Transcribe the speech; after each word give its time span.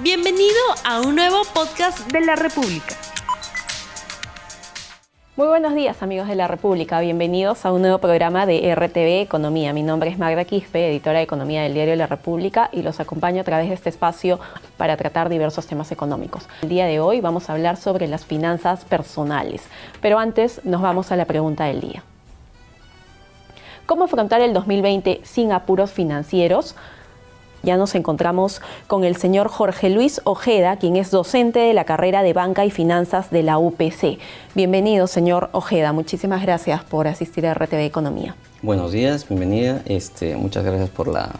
Bienvenido 0.00 0.54
a 0.84 1.00
un 1.00 1.16
nuevo 1.16 1.38
podcast 1.52 2.12
de 2.12 2.20
la 2.20 2.36
República. 2.36 2.94
Muy 5.34 5.48
buenos 5.48 5.74
días 5.74 6.04
amigos 6.04 6.28
de 6.28 6.36
la 6.36 6.46
República, 6.46 7.00
bienvenidos 7.00 7.66
a 7.66 7.72
un 7.72 7.82
nuevo 7.82 7.98
programa 7.98 8.46
de 8.46 8.72
RTV 8.76 9.22
Economía. 9.22 9.72
Mi 9.72 9.82
nombre 9.82 10.10
es 10.10 10.16
Magda 10.16 10.44
Quispe, 10.44 10.88
editora 10.88 11.18
de 11.18 11.24
Economía 11.24 11.64
del 11.64 11.74
diario 11.74 11.96
La 11.96 12.06
República 12.06 12.70
y 12.72 12.82
los 12.82 13.00
acompaño 13.00 13.40
a 13.40 13.44
través 13.44 13.70
de 13.70 13.74
este 13.74 13.88
espacio 13.88 14.38
para 14.76 14.96
tratar 14.96 15.28
diversos 15.28 15.66
temas 15.66 15.90
económicos. 15.90 16.48
El 16.62 16.68
día 16.68 16.86
de 16.86 17.00
hoy 17.00 17.20
vamos 17.20 17.50
a 17.50 17.54
hablar 17.54 17.76
sobre 17.76 18.06
las 18.06 18.24
finanzas 18.24 18.84
personales, 18.84 19.64
pero 20.00 20.20
antes 20.20 20.64
nos 20.64 20.80
vamos 20.80 21.10
a 21.10 21.16
la 21.16 21.24
pregunta 21.24 21.64
del 21.64 21.80
día. 21.80 22.04
¿Cómo 23.84 24.04
afrontar 24.04 24.42
el 24.42 24.52
2020 24.52 25.22
sin 25.24 25.50
apuros 25.50 25.90
financieros? 25.90 26.76
Ya 27.62 27.76
nos 27.76 27.94
encontramos 27.94 28.62
con 28.86 29.04
el 29.04 29.16
señor 29.16 29.48
Jorge 29.48 29.90
Luis 29.90 30.20
Ojeda, 30.24 30.76
quien 30.76 30.96
es 30.96 31.10
docente 31.10 31.58
de 31.58 31.74
la 31.74 31.84
carrera 31.84 32.22
de 32.22 32.32
Banca 32.32 32.64
y 32.64 32.70
Finanzas 32.70 33.30
de 33.30 33.42
la 33.42 33.58
UPC. 33.58 34.18
Bienvenido, 34.54 35.06
señor 35.06 35.50
Ojeda. 35.52 35.92
Muchísimas 35.92 36.42
gracias 36.42 36.84
por 36.84 37.08
asistir 37.08 37.46
a 37.46 37.54
RTV 37.54 37.80
Economía. 37.80 38.36
Buenos 38.62 38.92
días, 38.92 39.28
bienvenida. 39.28 39.82
Este, 39.86 40.36
muchas 40.36 40.64
gracias 40.64 40.88
por 40.90 41.08
la, 41.08 41.30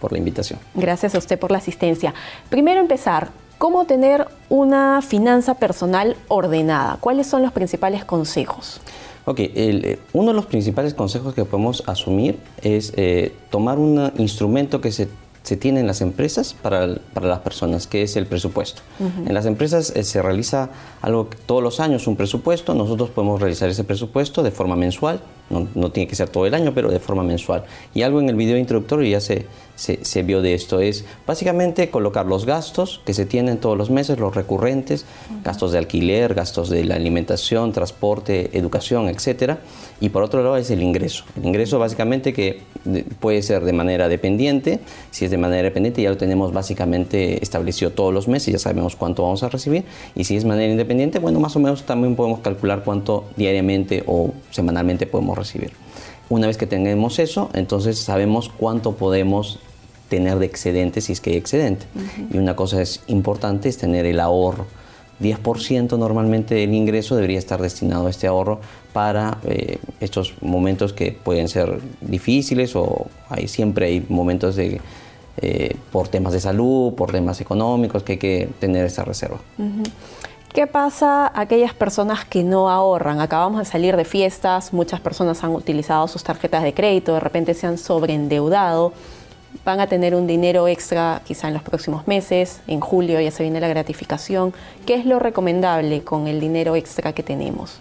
por 0.00 0.12
la 0.12 0.18
invitación. 0.18 0.58
Gracias 0.74 1.14
a 1.14 1.18
usted 1.18 1.38
por 1.38 1.50
la 1.50 1.58
asistencia. 1.58 2.14
Primero 2.48 2.80
empezar, 2.80 3.28
¿cómo 3.58 3.84
tener 3.84 4.26
una 4.48 5.02
finanza 5.02 5.54
personal 5.54 6.16
ordenada? 6.28 6.98
¿Cuáles 7.00 7.28
son 7.28 7.42
los 7.42 7.52
principales 7.52 8.04
consejos? 8.04 8.80
Ok, 9.26 9.38
eh, 9.38 9.98
uno 10.12 10.28
de 10.32 10.34
los 10.34 10.46
principales 10.46 10.92
consejos 10.92 11.32
que 11.32 11.44
podemos 11.44 11.82
asumir 11.86 12.38
es 12.60 12.92
eh, 12.96 13.32
tomar 13.50 13.78
un 13.78 14.12
instrumento 14.18 14.82
que 14.82 14.92
se 14.92 15.08
se 15.44 15.58
tiene 15.58 15.80
en 15.80 15.86
las 15.86 16.00
empresas 16.00 16.54
para, 16.54 16.96
para 17.12 17.28
las 17.28 17.40
personas, 17.40 17.86
que 17.86 18.02
es 18.02 18.16
el 18.16 18.26
presupuesto. 18.26 18.80
En 18.98 19.34
las 19.34 19.44
empresas 19.44 19.92
eh, 19.94 20.02
se 20.02 20.22
realiza 20.22 20.70
algo 21.02 21.28
todos 21.44 21.62
los 21.62 21.80
años, 21.80 22.06
un 22.06 22.16
presupuesto. 22.16 22.74
Nosotros 22.74 23.10
podemos 23.10 23.40
realizar 23.40 23.68
ese 23.68 23.84
presupuesto 23.84 24.42
de 24.42 24.50
forma 24.50 24.74
mensual, 24.74 25.20
no, 25.50 25.68
no, 25.74 25.90
tiene 25.90 26.08
que 26.08 26.16
ser 26.16 26.28
todo 26.28 26.46
el 26.46 26.54
año, 26.54 26.72
pero 26.74 26.90
de 26.90 26.98
forma 26.98 27.22
mensual. 27.22 27.64
Y 27.94 28.02
algo 28.02 28.20
en 28.20 28.28
el 28.28 28.34
video 28.34 28.56
introductorio 28.56 29.08
ya 29.08 29.20
se, 29.20 29.46
se, 29.76 30.22
vio 30.22 30.40
de 30.40 30.54
esto, 30.54 30.80
es 30.80 31.04
básicamente 31.26 31.90
colocar 31.90 32.26
los 32.26 32.46
gastos 32.46 33.00
que 33.04 33.12
se 33.12 33.26
tienen 33.26 33.58
todos 33.58 33.76
los 33.76 33.90
meses, 33.90 34.18
los 34.18 34.34
recurrentes, 34.34 35.04
gastos 35.42 35.72
de 35.72 35.78
alquiler, 35.78 36.34
gastos 36.34 36.70
de 36.70 36.84
la 36.84 36.94
alimentación, 36.94 37.72
transporte, 37.72 38.56
educación, 38.56 39.08
etcétera. 39.08 39.58
Y 40.00 40.10
por 40.10 40.22
otro 40.22 40.42
lado 40.42 40.56
es 40.56 40.70
el 40.70 40.82
ingreso. 40.82 41.24
El 41.36 41.46
ingreso 41.46 41.78
básicamente 41.78 42.32
que 42.32 42.62
puede 43.20 43.42
ser 43.42 43.64
de 43.64 43.72
manera 43.72 44.08
dependiente, 44.08 44.80
si 45.10 45.24
es 45.24 45.30
de 45.30 45.38
manera 45.38 45.62
dependiente 45.62 46.02
ya 46.02 46.10
lo 46.10 46.16
tenemos 46.16 46.52
básicamente 46.52 47.42
establecido 47.42 47.90
todos 47.90 48.12
los 48.12 48.28
meses, 48.28 48.52
ya 48.52 48.58
sabemos 48.58 48.96
cuánto 48.96 49.22
vamos 49.22 49.42
a 49.42 49.48
recibir. 49.48 49.84
Y 50.14 50.24
si 50.24 50.36
es 50.36 50.44
de 50.44 50.48
manera 50.48 50.70
independiente, 50.70 51.18
bueno, 51.18 51.40
más 51.40 51.56
o 51.56 51.58
menos 51.58 51.84
también 51.84 52.14
podemos 52.14 52.40
calcular 52.40 52.84
cuánto 52.84 53.24
diariamente 53.36 54.04
o 54.06 54.32
semanalmente 54.50 55.06
podemos 55.06 55.33
recibir. 55.34 55.72
Una 56.28 56.46
vez 56.46 56.56
que 56.56 56.66
tengamos 56.66 57.18
eso, 57.18 57.50
entonces 57.52 57.98
sabemos 57.98 58.50
cuánto 58.56 58.92
podemos 58.92 59.58
tener 60.08 60.38
de 60.38 60.46
excedente 60.46 61.00
si 61.00 61.12
es 61.12 61.20
que 61.20 61.30
hay 61.30 61.36
excedente. 61.36 61.86
Y 62.32 62.38
una 62.38 62.56
cosa 62.56 62.80
es 62.80 63.02
importante 63.06 63.68
es 63.68 63.78
tener 63.78 64.06
el 64.06 64.20
ahorro. 64.20 64.66
10% 65.20 65.96
normalmente 65.98 66.54
del 66.56 66.74
ingreso 66.74 67.14
debería 67.14 67.38
estar 67.38 67.60
destinado 67.62 68.06
a 68.06 68.10
este 68.10 68.26
ahorro 68.26 68.60
para 68.92 69.38
eh, 69.44 69.78
estos 70.00 70.34
momentos 70.40 70.92
que 70.92 71.12
pueden 71.12 71.48
ser 71.48 71.80
difíciles 72.00 72.74
o 72.74 73.06
hay, 73.28 73.46
siempre 73.46 73.86
hay 73.86 74.06
momentos 74.08 74.56
de, 74.56 74.80
eh, 75.40 75.76
por 75.92 76.08
temas 76.08 76.32
de 76.32 76.40
salud, 76.40 76.94
por 76.94 77.12
temas 77.12 77.40
económicos 77.40 78.02
que 78.02 78.12
hay 78.12 78.18
que 78.18 78.48
tener 78.58 78.86
esa 78.86 79.04
reserva. 79.04 79.40
¿Qué 80.54 80.68
pasa 80.68 81.26
a 81.26 81.40
aquellas 81.40 81.74
personas 81.74 82.24
que 82.24 82.44
no 82.44 82.70
ahorran? 82.70 83.20
Acabamos 83.20 83.58
de 83.58 83.64
salir 83.64 83.96
de 83.96 84.04
fiestas, 84.04 84.72
muchas 84.72 85.00
personas 85.00 85.42
han 85.42 85.50
utilizado 85.50 86.06
sus 86.06 86.22
tarjetas 86.22 86.62
de 86.62 86.72
crédito, 86.72 87.14
de 87.14 87.18
repente 87.18 87.54
se 87.54 87.66
han 87.66 87.76
sobreendeudado, 87.76 88.92
van 89.64 89.80
a 89.80 89.88
tener 89.88 90.14
un 90.14 90.28
dinero 90.28 90.68
extra 90.68 91.22
quizá 91.24 91.48
en 91.48 91.54
los 91.54 91.64
próximos 91.64 92.06
meses, 92.06 92.60
en 92.68 92.78
julio 92.78 93.20
ya 93.20 93.32
se 93.32 93.42
viene 93.42 93.58
la 93.58 93.66
gratificación. 93.66 94.54
¿Qué 94.86 94.94
es 94.94 95.06
lo 95.06 95.18
recomendable 95.18 96.04
con 96.04 96.28
el 96.28 96.38
dinero 96.38 96.76
extra 96.76 97.12
que 97.12 97.24
tenemos? 97.24 97.80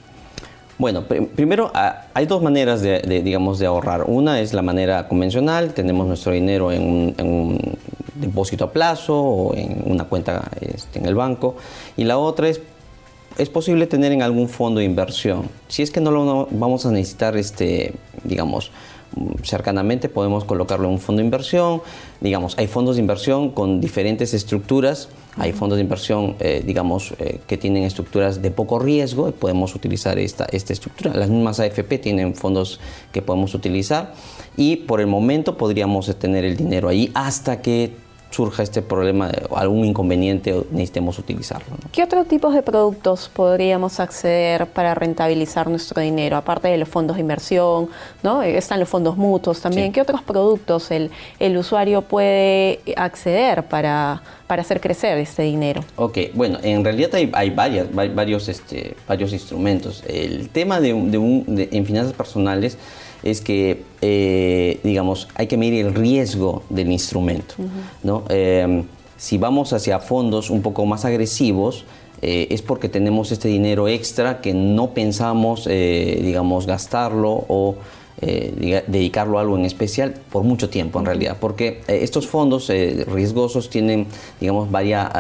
Bueno, 0.80 1.04
primero 1.04 1.70
ah, 1.76 2.06
hay 2.16 2.26
dos 2.26 2.42
maneras 2.42 2.82
de, 2.82 3.22
digamos, 3.24 3.60
de 3.60 3.68
ahorrar. 3.68 4.06
Una 4.08 4.42
es 4.42 4.52
la 4.52 4.64
manera 4.64 5.08
convencional, 5.08 5.76
tenemos 5.76 6.08
nuestro 6.08 6.32
dinero 6.32 6.72
en 6.72 6.82
un 6.84 7.78
depósito 8.28 8.66
a 8.66 8.72
plazo 8.72 9.20
o 9.20 9.56
en 9.56 9.84
una 9.86 10.06
cuenta 10.06 10.50
este, 10.62 11.00
en 11.00 11.06
el 11.06 11.16
banco. 11.16 11.56
Y 11.98 12.04
la 12.04 12.18
otra 12.18 12.50
es, 12.50 12.62
es 13.38 13.50
posible 13.50 13.88
tener 13.88 14.12
en 14.12 14.22
algún 14.22 14.50
fondo 14.50 14.80
de 14.80 14.86
inversión. 14.86 15.50
Si 15.68 15.82
es 15.82 15.92
que 15.92 16.02
no 16.02 16.12
lo 16.12 16.48
vamos 16.52 16.86
a 16.86 16.92
necesitar, 16.92 17.38
este, 17.38 17.94
digamos, 18.24 18.72
cercanamente 19.44 20.10
podemos 20.10 20.44
colocarlo 20.46 20.88
en 20.88 20.94
un 20.94 21.00
fondo 21.00 21.20
de 21.20 21.26
inversión. 21.26 21.82
Digamos, 22.22 22.58
hay 22.58 22.68
fondos 22.68 22.96
de 22.96 23.02
inversión 23.02 23.52
con 23.52 23.82
diferentes 23.82 24.34
estructuras. 24.34 25.10
Hay 25.38 25.52
fondos 25.52 25.78
de 25.78 25.82
inversión, 25.82 26.36
eh, 26.40 26.64
digamos, 26.66 27.14
eh, 27.20 27.40
que 27.48 27.58
tienen 27.58 27.84
estructuras 27.84 28.42
de 28.42 28.52
poco 28.52 28.80
riesgo 28.80 29.30
y 29.30 29.32
podemos 29.32 29.76
utilizar 29.76 30.18
esta, 30.20 30.46
esta 30.46 30.74
estructura. 30.74 31.14
Las 31.16 31.30
mismas 31.30 31.60
AFP 31.60 31.98
tienen 31.98 32.36
fondos 32.36 32.80
que 33.12 33.22
podemos 33.22 33.54
utilizar 33.56 34.14
y 34.58 34.78
por 34.78 35.02
el 35.02 35.08
momento 35.08 35.58
podríamos 35.58 36.14
tener 36.18 36.46
el 36.46 36.56
dinero 36.56 36.90
ahí 36.90 37.12
hasta 37.14 37.62
que 37.62 38.03
surja 38.34 38.64
este 38.64 38.82
problema, 38.82 39.32
o 39.50 39.58
algún 39.58 39.86
inconveniente 39.86 40.54
o 40.54 40.66
necesitemos 40.72 41.20
utilizarlo. 41.20 41.76
¿Qué 41.92 42.04
otros 42.04 42.28
tipos 42.28 42.54
de 42.54 42.64
productos 42.64 43.30
podríamos 43.32 44.00
acceder 44.00 44.68
para 44.68 44.96
rentabilizar 44.96 45.70
nuestro 45.70 46.02
dinero? 46.02 46.38
Aparte 46.38 46.68
de 46.68 46.78
los 46.78 46.90
fondos 46.90 47.18
de 47.18 47.22
inversión, 47.22 47.90
¿no? 48.24 48.42
están 48.42 48.80
los 48.80 48.90
fondos 48.90 49.18
mutuos 49.18 49.62
también. 49.62 49.92
¿Qué 49.92 50.02
otros 50.02 50.22
productos 50.22 50.90
el, 50.92 51.12
el 51.40 51.58
usuario 51.58 52.02
puede 52.02 52.80
acceder 52.96 53.64
para, 53.64 54.24
para 54.48 54.62
hacer 54.64 54.82
crecer 54.82 55.18
este 55.20 55.44
dinero? 55.44 55.84
Ok, 55.96 56.18
bueno, 56.34 56.58
en 56.64 56.84
realidad 56.84 57.14
hay, 57.14 57.30
hay 57.34 57.50
varias, 57.52 57.88
varios, 57.94 58.50
este, 58.50 58.96
varios 59.08 59.32
instrumentos. 59.32 60.04
El 60.08 60.50
tema 60.50 60.82
de, 60.82 60.94
de, 60.94 61.70
en 61.72 61.86
finanzas 61.86 62.14
personales 62.14 62.78
es 63.24 63.42
que, 63.42 63.84
eh, 64.02 64.80
digamos, 64.84 65.28
hay 65.36 65.48
que 65.48 65.58
medir 65.58 65.86
el 65.86 65.96
riesgo 65.96 66.64
del 66.70 66.92
instrumento. 66.92 67.56
¿no? 68.04 68.24
Eh, 68.30 68.84
si 69.18 69.38
vamos 69.38 69.74
hacia 69.74 70.00
fondos 70.00 70.50
un 70.50 70.62
poco 70.62 70.86
más 70.86 71.06
agresivos, 71.06 71.86
eh, 72.22 72.48
es 72.52 72.62
porque 72.62 72.90
tenemos 72.90 73.32
este 73.32 73.48
dinero 73.48 73.88
extra 73.88 74.42
que 74.42 74.54
no 74.54 74.94
pensamos, 74.94 75.66
digamos, 75.66 76.68
gastarlo 76.68 77.46
o 77.48 77.76
dedicarlo 78.22 79.38
a 79.38 79.42
algo 79.42 79.58
en 79.58 79.66
especial 79.66 80.14
por 80.32 80.44
mucho 80.44 80.70
tiempo 80.70 81.00
en 81.00 81.06
realidad, 81.06 81.38
porque 81.42 81.82
estos 81.88 82.28
fondos 82.28 82.70
riesgosos 82.70 83.70
tienen, 83.70 84.08
digamos, 84.40 84.72
varias 84.72 85.12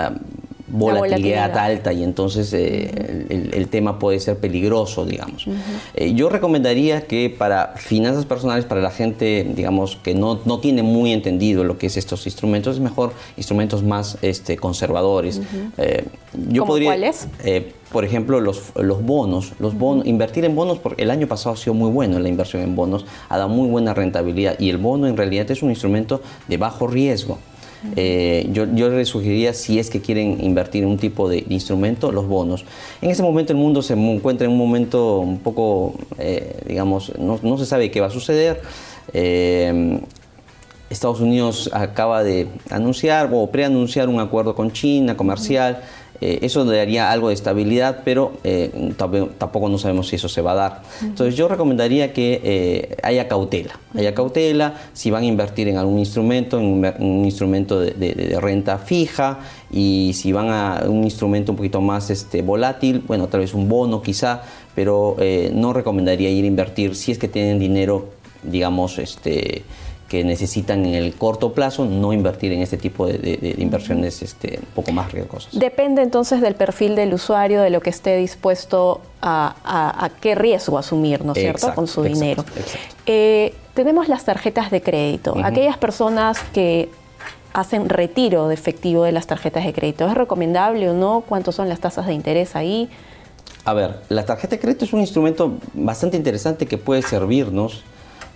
volatilidad, 0.73 1.55
alta 1.57 1.93
y 1.93 2.03
entonces 2.03 2.51
eh, 2.53 3.49
el, 3.53 3.67
tema 3.67 3.99
puede 3.99 4.19
ser 4.19 4.37
peligroso, 4.37 5.05
digamos. 5.05 5.45
Eh, 5.93 6.13
yo 6.13 6.29
recomendaría 6.29 7.01
que 7.01 7.29
para 7.29 7.73
finanzas 7.77 8.25
personales, 8.25 8.65
para 8.65 8.81
la 8.81 8.91
gente, 8.91 9.47
digamos, 9.55 9.97
que 9.97 10.15
no, 10.15 10.39
no, 10.45 10.59
tiene 10.59 10.83
muy 10.83 11.13
entendido 11.13 11.63
lo 11.63 11.77
que 11.77 11.87
es 11.87 11.97
estos 11.97 12.25
instrumentos, 12.25 12.75
es 12.75 12.81
mejor 12.81 13.13
instrumentos 13.37 13.83
más 13.83 14.17
este, 14.21 14.57
conservadores. 14.57 15.41
Eh, 15.77 16.05
yo 16.49 16.65
podría, 16.65 16.89
¿Cuáles? 16.89 17.27
por 17.91 18.03
ejemplo, 18.03 18.41
los, 18.41 18.71
los 18.75 19.03
bonos. 19.03 19.53
Los 19.59 19.77
bonos 19.77 20.05
invertir 20.07 20.43
en 20.45 20.55
bonos, 20.55 20.79
porque 20.79 21.03
el 21.03 21.11
año 21.11 21.27
pasado 21.27 21.53
ha 21.53 21.57
sido 21.57 21.75
muy 21.75 21.91
bueno 21.91 22.19
la 22.19 22.27
inversión 22.27 22.63
en 22.63 22.75
bonos, 22.75 23.05
ha 23.29 23.37
dado 23.37 23.49
muy 23.49 23.69
buena 23.69 23.93
rentabilidad 23.93 24.59
y 24.59 24.69
el 24.69 24.77
bono 24.77 25.07
en 25.07 25.15
realidad 25.15 25.49
es 25.51 25.61
un 25.61 25.69
instrumento 25.69 26.21
de 26.47 26.57
bajo 26.57 26.87
riesgo. 26.87 27.37
Eh, 27.95 28.49
yo, 28.51 28.65
yo 28.73 28.89
les 28.89 29.09
sugeriría, 29.09 29.53
si 29.53 29.79
es 29.79 29.89
que 29.89 30.01
quieren 30.01 30.43
invertir 30.43 30.83
en 30.83 30.89
un 30.89 30.97
tipo 30.97 31.27
de, 31.29 31.45
instrumento, 31.49 32.11
los 32.11 32.27
bonos. 32.27 32.65
En 33.01 33.09
ese 33.09 33.23
momento 33.23 33.53
el 33.53 33.59
mundo 33.59 33.81
se 33.81 33.93
encuentra 33.93 34.45
en 34.45 34.51
un 34.51 34.57
momento 34.57 35.19
un 35.19 35.39
poco, 35.39 35.95
eh, 36.17 36.59
digamos, 36.67 37.11
no, 37.19 37.39
no, 37.41 37.57
se 37.57 37.65
sabe 37.65 37.91
qué 37.91 38.01
va 38.01 38.07
a 38.07 38.11
suceder. 38.11 38.61
Eh, 39.13 39.99
Estados 40.89 41.19
Unidos 41.19 41.69
acaba 41.73 42.23
de 42.23 42.47
anunciar 42.69 43.29
o 43.33 43.47
preanunciar 43.47 44.09
un 44.09 44.19
acuerdo 44.19 44.55
con 44.55 44.71
China 44.71 45.17
comercial. 45.17 45.81
Eh, 46.21 46.39
eso 46.43 46.63
daría 46.63 47.11
algo 47.11 47.29
de 47.29 47.33
estabilidad, 47.33 48.01
pero 48.05 48.33
eh, 48.43 48.93
tampoco 49.37 49.67
no 49.67 49.77
sabemos 49.77 50.07
si 50.07 50.15
eso 50.15 50.29
se 50.29 50.41
va 50.41 50.53
a 50.53 50.55
dar. 50.55 50.81
Entonces 51.01 51.35
yo 51.35 51.47
recomendaría 51.47 52.13
que 52.13 52.39
eh, 52.43 52.95
haya 53.03 53.27
cautela, 53.27 53.79
haya 53.93 54.13
cautela, 54.13 54.75
si 54.93 55.11
van 55.11 55.23
a 55.23 55.25
invertir 55.25 55.67
en 55.67 55.77
algún 55.77 55.99
instrumento, 55.99 56.59
en 56.59 56.65
un, 56.99 57.25
instrumento 57.25 57.79
de, 57.79 58.37
renta 58.39 58.77
fija, 58.77 59.39
y 59.71 60.13
si 60.13 60.31
van 60.31 60.49
a 60.49 60.83
un 60.87 61.03
instrumento 61.03 61.51
un 61.51 61.57
poquito 61.57 61.81
más 61.81 62.09
este, 62.09 62.41
volátil, 62.41 63.03
bueno, 63.05 63.27
tal 63.27 63.41
vez 63.41 63.53
un 63.53 63.67
bono 63.67 64.01
quizá, 64.01 64.43
pero 64.75 65.17
no 65.53 65.73
recomendaría 65.73 66.29
ir 66.29 66.45
a 66.45 66.47
invertir 66.47 66.95
si 66.95 67.11
es 67.11 67.17
que 67.17 67.27
tienen 67.27 67.59
dinero, 67.59 68.09
digamos, 68.43 68.97
este 68.97 69.63
que 70.13 70.23
necesitan 70.23 70.85
en 70.85 70.93
el 70.93 71.15
corto 71.15 71.53
plazo 71.53 71.85
no 71.85 72.13
invertir 72.13 72.51
en 72.51 72.61
este 72.61 72.77
tipo 72.77 73.07
de, 73.07 73.55
inversiones 73.57 74.21
este, 74.21 74.59
un 74.59 74.75
poco 74.75 74.91
más 74.91 75.11
riesgosas. 75.11 75.57
Depende 75.57 76.03
entonces 76.03 76.39
del 76.39 76.53
perfil 76.53 76.95
del 76.95 77.15
usuario, 77.15 77.63
de 77.63 77.71
lo 77.71 77.81
que 77.81 77.89
esté 77.89 78.15
dispuesto 78.17 79.01
a, 79.23 80.11
qué 80.21 80.35
riesgo 80.35 80.77
asumir, 80.77 81.25
¿no 81.25 81.33
es 81.33 81.39
cierto?, 81.39 81.73
con 81.73 81.87
su 81.87 82.03
dinero. 82.03 82.45
Eh, 83.07 83.55
tenemos 83.73 84.07
las 84.07 84.23
tarjetas 84.23 84.69
de 84.69 84.83
crédito. 84.83 85.33
Aquellas 85.43 85.77
personas 85.77 86.37
que 86.53 86.89
hacen 87.51 87.89
retiro 87.89 88.49
de 88.49 88.53
efectivo 88.53 89.05
de 89.05 89.13
las 89.13 89.25
tarjetas 89.25 89.65
de 89.65 89.73
crédito, 89.73 90.07
¿es 90.07 90.13
recomendable 90.13 90.91
o 90.91 90.93
no? 90.93 91.23
¿Cuántas 91.27 91.55
son 91.55 91.69
las 91.69 91.79
tasas 91.79 92.05
de 92.05 92.13
interés 92.13 92.55
ahí? 92.55 92.87
A 93.65 93.73
ver, 93.73 94.01
la 94.09 94.23
tarjeta 94.25 94.57
de 94.57 94.59
crédito 94.59 94.85
es 94.85 94.93
un 94.93 94.99
instrumento 94.99 95.53
bastante 95.73 96.17
interesante 96.17 96.67
que 96.67 96.77
puede 96.77 97.01
servirnos 97.01 97.81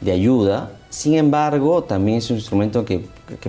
de 0.02 0.12
ayuda, 0.12 0.72
sin 0.90 1.16
embargo, 1.16 1.84
también 1.84 2.20
es 2.20 2.30
un 2.30 2.38
instrumento 2.38 2.86
que, 2.86 3.06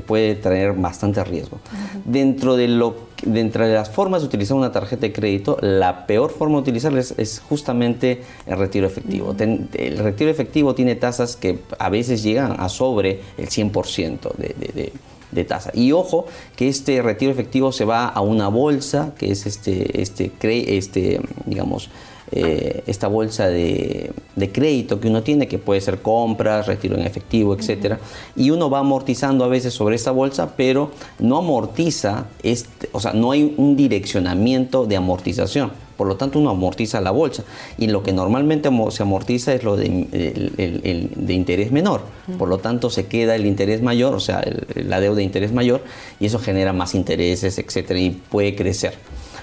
puede 0.06 0.34
traer 0.34 0.72
bastante 0.72 1.22
riesgo. 1.22 1.58
dentro, 2.04 2.56
de 2.56 2.66
lo, 2.66 2.96
dentro 3.22 3.66
de 3.66 3.74
las 3.74 3.90
formas 3.90 4.22
de 4.22 4.28
utilizar 4.28 4.56
una 4.56 4.72
tarjeta 4.72 5.02
de 5.02 5.12
crédito, 5.12 5.56
la 5.60 6.06
peor 6.06 6.30
forma 6.30 6.56
de 6.56 6.62
utilizarla 6.62 7.00
es, 7.00 7.42
justamente 7.48 8.22
el 8.46 8.58
retiro 8.58 8.86
efectivo. 8.86 9.34
el 9.38 9.98
retiro 9.98 10.30
efectivo 10.30 10.74
tiene 10.74 10.96
tasas 10.96 11.36
que 11.36 11.60
a 11.78 11.88
veces 11.90 12.22
llegan 12.22 12.56
a 12.58 12.68
sobre 12.68 13.20
el 13.36 13.48
100% 13.48 14.34
de, 14.36 14.92
de 15.30 15.44
tasa. 15.44 15.70
Y 15.74 15.92
ojo 15.92 16.26
que 16.56 16.68
este 16.68 17.02
retiro 17.02 17.30
efectivo 17.30 17.72
se 17.72 17.84
va 17.84 18.06
a 18.06 18.20
una 18.20 18.48
bolsa, 18.48 19.12
que 19.16 19.30
es 19.30 19.46
este, 19.46 20.00
este, 20.00 20.32
este 20.76 21.20
digamos, 21.46 21.90
eh, 22.30 22.82
esta 22.86 23.08
bolsa 23.08 23.48
de, 23.48 24.12
crédito 24.52 25.00
que 25.00 25.08
uno 25.08 25.22
tiene, 25.22 25.48
que 25.48 25.58
puede 25.58 25.80
ser 25.80 26.02
compras, 26.02 26.66
retiro 26.66 26.96
en 26.96 27.06
efectivo, 27.06 27.54
etc. 27.54 27.96
Y 28.36 28.50
uno 28.50 28.68
va 28.68 28.80
amortizando 28.80 29.44
a 29.44 29.48
veces 29.48 29.72
sobre 29.72 29.96
esta 29.96 30.10
bolsa, 30.10 30.54
pero 30.56 30.90
no 31.18 31.38
amortiza, 31.38 32.26
este, 32.42 32.88
o 32.92 33.00
sea, 33.00 33.12
no 33.12 33.30
hay 33.30 33.54
un 33.56 33.76
direccionamiento 33.76 34.86
de 34.86 34.96
amortización. 34.96 35.72
Por 35.96 36.06
lo 36.06 36.16
tanto, 36.16 36.38
uno 36.38 36.50
amortiza 36.50 37.00
la 37.00 37.10
bolsa. 37.10 37.42
Y 37.76 37.88
lo 37.88 38.04
que 38.04 38.12
normalmente 38.12 38.70
se 38.90 39.02
amortiza 39.02 39.52
es 39.52 39.64
lo 39.64 39.76
de, 39.76 41.10
de 41.16 41.34
interés 41.34 41.72
menor. 41.72 42.02
Por 42.38 42.48
lo 42.48 42.58
tanto, 42.58 42.88
se 42.88 43.06
queda 43.06 43.34
el 43.34 43.46
interés 43.46 43.82
mayor, 43.82 44.14
o 44.14 44.20
sea, 44.20 44.44
la 44.76 45.00
deuda 45.00 45.16
de 45.16 45.22
interés 45.24 45.52
mayor, 45.52 45.82
y 46.20 46.26
eso 46.26 46.38
genera 46.38 46.72
más 46.72 46.94
intereses, 46.94 47.58
etcétera, 47.58 47.98
y 47.98 48.10
puede 48.10 48.54
crecer. 48.54 48.94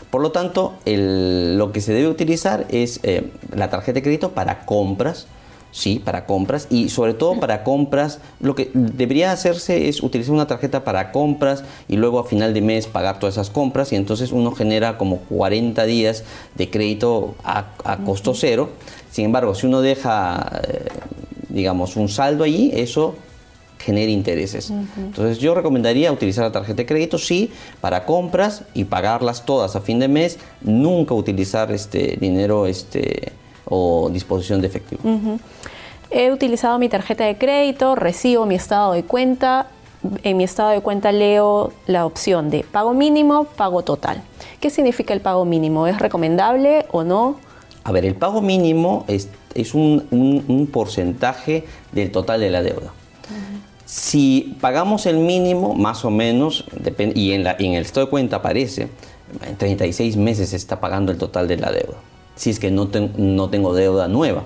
Por 0.10 0.22
lo 0.22 0.32
tanto, 0.32 0.74
lo 0.86 1.72
que 1.72 1.82
se 1.82 1.94
debe 1.94 2.08
utilizar 2.08 2.66
es 2.70 3.00
eh, 3.04 3.32
la 3.54 3.70
tarjeta 3.70 3.96
de 3.96 4.04
crédito 4.04 4.32
para 4.32 4.66
compras, 4.66 5.28
sí, 5.72 6.02
para 6.04 6.26
compras 6.26 6.68
y 6.70 6.88
sobre 6.88 7.14
todo 7.14 7.38
para 7.38 7.64
compras, 7.64 8.20
lo 8.40 8.56
que 8.56 8.72
debería 8.74 9.34
hacerse 9.34 9.90
es 9.90 10.02
utilizar 10.02 10.34
una 10.34 10.48
tarjeta 10.48 10.86
para 10.86 11.12
compras 11.12 11.66
y 11.90 11.98
luego 11.98 12.20
a 12.20 12.24
final 12.24 12.54
de 12.54 12.62
mes 12.62 12.88
pagar 12.88 13.20
todas 13.20 13.36
esas 13.36 13.50
compras 13.50 13.92
y 13.92 13.98
entonces 13.98 14.32
uno 14.32 14.54
genera 14.54 14.98
como 14.98 15.18
40 15.18 15.84
días 15.86 16.24
de 16.56 16.70
crédito 16.70 17.36
a, 17.44 17.66
costo 18.06 18.34
cero. 18.34 18.70
Sin 19.12 19.26
embargo, 19.26 19.54
si 19.54 19.68
uno 19.68 19.82
deja, 19.82 20.62
eh, 20.68 20.88
digamos, 21.50 21.98
un 21.98 22.08
saldo 22.08 22.46
allí, 22.46 22.72
eso 22.74 23.16
genere 23.86 24.12
intereses. 24.12 24.72
Entonces 24.98 25.38
yo 25.38 25.54
recomendaría 25.54 26.12
utilizar 26.12 26.46
la 26.46 26.52
tarjeta 26.52 26.78
de 26.78 26.86
crédito, 26.88 27.18
sí, 27.18 27.52
para 27.82 28.06
compras 28.06 28.64
y 28.74 28.86
pagarlas 28.86 29.46
todas 29.46 29.76
a 29.76 29.82
fin 29.82 30.00
de 30.00 30.08
mes, 30.08 30.40
nunca 30.62 31.14
utilizar 31.14 31.72
este 31.72 32.18
dinero 32.20 32.66
este, 32.66 33.32
o 33.66 34.10
disposición 34.12 34.60
de 34.62 34.68
efectivo. 34.68 35.02
He 36.10 36.32
utilizado 36.32 36.80
mi 36.80 36.90
tarjeta 36.90 37.26
de 37.26 37.38
crédito, 37.38 37.96
recibo 37.96 38.46
mi 38.46 38.56
estado 38.56 38.94
de 38.94 39.04
cuenta, 39.04 39.68
en 40.24 40.38
mi 40.38 40.44
estado 40.44 40.70
de 40.70 40.82
cuenta 40.82 41.12
leo 41.12 41.72
la 41.86 42.06
opción 42.06 42.50
de 42.50 42.64
pago 42.64 42.94
mínimo, 42.94 43.44
pago 43.44 43.84
total. 43.84 44.22
¿Qué 44.60 44.70
significa 44.70 45.14
el 45.14 45.22
pago 45.22 45.46
mínimo? 45.46 45.88
¿Es 45.88 46.00
recomendable 46.00 46.86
o 46.92 47.04
no? 47.04 47.38
A 47.84 47.92
ver, 47.92 48.06
el 48.06 48.16
pago 48.16 48.42
mínimo 48.42 49.06
es, 49.08 49.30
un, 49.74 50.70
porcentaje 50.72 51.66
del 51.92 52.12
total 52.12 52.40
de 52.40 52.50
la 52.50 52.64
deuda. 52.64 52.94
Si 53.86 54.56
pagamos 54.62 55.06
el 55.06 55.18
mínimo, 55.18 55.76
más 55.76 56.06
o 56.06 56.10
menos, 56.10 56.66
y 57.14 57.32
en, 57.34 57.46
el 57.46 57.82
estado 57.86 58.08
de 58.08 58.10
cuenta 58.10 58.38
aparece, 58.38 58.90
en 59.46 59.56
36 59.58 60.18
meses 60.18 60.50
se 60.50 60.56
está 60.56 60.80
pagando 60.80 61.12
el 61.12 61.18
total 61.18 61.48
de 61.48 61.58
la 61.58 61.72
deuda. 61.72 61.98
Si 62.36 62.50
es 62.50 62.60
que 62.60 62.72
no, 62.72 62.90
no 63.18 63.50
tengo 63.50 63.74
deuda 63.74 64.08
nueva. 64.08 64.44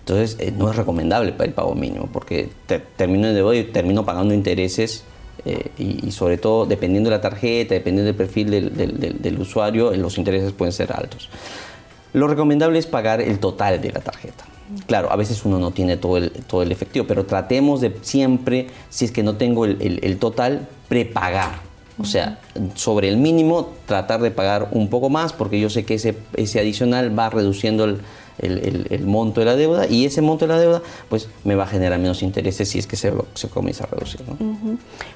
Entonces, 0.00 0.36
eh, 0.38 0.52
no 0.56 0.70
es 0.70 0.76
recomendable 0.76 1.32
para 1.32 1.46
el 1.46 1.54
pago 1.54 1.74
mínimo, 1.74 2.08
porque 2.12 2.50
termino 2.96 3.28
de 3.28 3.34
deuda 3.34 3.56
y 3.56 3.64
termino 3.64 4.04
pagando 4.04 4.34
intereses 4.34 5.04
eh, 5.44 5.70
y, 5.78 6.10
sobre 6.10 6.38
todo, 6.38 6.66
dependiendo 6.66 7.08
de 7.08 7.16
la 7.16 7.22
tarjeta, 7.22 7.74
dependiendo 7.74 8.06
del 8.06 8.16
perfil 8.16 8.50
del, 8.50 9.38
usuario, 9.38 9.92
los 9.92 10.18
intereses 10.18 10.52
pueden 10.52 10.72
ser 10.72 10.92
altos. 10.92 11.28
Lo 12.12 12.26
recomendable 12.26 12.78
es 12.78 12.86
pagar 12.86 13.20
el 13.20 13.38
total 13.38 13.80
de 13.80 13.92
la 13.92 14.00
tarjeta. 14.00 14.44
Claro, 14.86 15.10
a 15.10 15.16
veces 15.16 15.44
uno 15.44 15.58
no 15.58 15.70
tiene 15.70 15.96
todo 15.96 16.16
el, 16.16 16.30
todo 16.30 16.62
el 16.62 16.72
efectivo, 16.72 17.06
pero 17.06 17.24
tratemos 17.24 17.80
de 17.80 17.96
siempre, 18.02 18.68
si 18.90 19.04
es 19.04 19.12
que 19.12 19.22
no 19.22 19.36
tengo 19.36 19.64
el, 19.64 20.18
total, 20.18 20.68
prepagar. 20.88 21.66
O 21.98 22.04
sea, 22.04 22.40
sobre 22.74 23.08
el 23.08 23.16
mínimo, 23.16 23.70
tratar 23.86 24.20
de 24.20 24.30
pagar 24.30 24.68
un 24.72 24.88
poco 24.88 25.08
más, 25.08 25.32
porque 25.32 25.58
yo 25.58 25.70
sé 25.70 25.86
que 25.86 25.94
ese, 25.94 26.16
ese 26.34 26.60
adicional 26.60 27.18
va 27.18 27.30
reduciendo 27.30 27.84
el, 27.84 29.06
monto 29.06 29.40
de 29.40 29.46
la 29.46 29.56
deuda 29.56 29.86
y 29.86 30.04
ese 30.04 30.20
monto 30.20 30.46
de 30.46 30.52
la 30.52 30.60
deuda 30.60 30.82
pues 31.08 31.30
me 31.44 31.54
va 31.54 31.64
a 31.64 31.66
generar 31.66 31.98
menos 31.98 32.22
intereses 32.22 32.68
si 32.68 32.78
es 32.78 32.86
que 32.86 32.96
se, 32.96 33.14
se 33.32 33.48
comienza 33.48 33.84
a 33.84 33.86
reducir. 33.86 34.20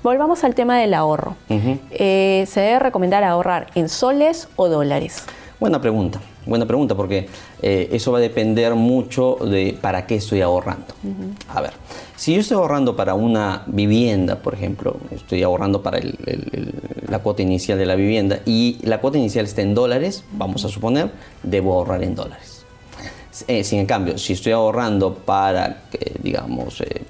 Volvamos 0.03 0.43
al 0.43 0.55
tema 0.55 0.79
del 0.79 0.95
ahorro. 0.95 1.37
Eh, 1.51 2.47
¿Se 2.49 2.61
debe 2.61 2.79
recomendar 2.79 3.25
ahorrar 3.25 3.67
en 3.75 3.91
soles 3.91 4.49
o 4.57 4.69
dólares? 4.69 5.25
Buena 5.61 5.79
pregunta. 5.79 6.19
Buena 6.47 6.65
pregunta, 6.65 6.95
porque 6.95 7.29
eh, 7.61 7.91
eso 7.93 8.13
va 8.13 8.19
a 8.19 8.21
depender 8.23 8.75
mucho 8.75 9.37
de 9.43 9.77
para 9.79 10.07
qué 10.07 10.15
estoy 10.15 10.41
ahorrando. 10.41 10.87
A 11.49 11.61
ver, 11.61 11.73
si 12.17 12.33
yo 12.33 12.41
estoy 12.41 12.57
ahorrando 12.57 12.97
para 12.97 13.13
una 13.13 13.65
vivienda, 13.67 14.37
por 14.37 14.55
ejemplo, 14.55 14.97
estoy 15.11 15.43
ahorrando 15.43 15.83
para 15.83 16.01
la 17.09 17.19
cuota 17.19 17.43
inicial 17.43 17.77
de 17.77 17.85
la 17.85 17.95
vivienda 17.95 18.41
y 18.47 18.79
la 18.83 19.03
cuota 19.03 19.19
inicial 19.19 19.45
está 19.45 19.61
en 19.61 19.75
dólares, 19.75 20.25
vamos 20.33 20.65
a 20.65 20.71
suponer, 20.71 21.11
debo 21.43 21.75
ahorrar 21.75 22.03
en 22.05 22.15
dólares. 22.15 22.65
Eh, 23.47 23.63
sin 23.63 23.81
en 23.81 23.87
cambio, 23.87 24.17
si 24.17 24.33
estoy 24.33 24.53
ahorrando 24.53 25.15
para, 25.15 25.83
digamos, 26.23 26.81
eh, 26.81 27.03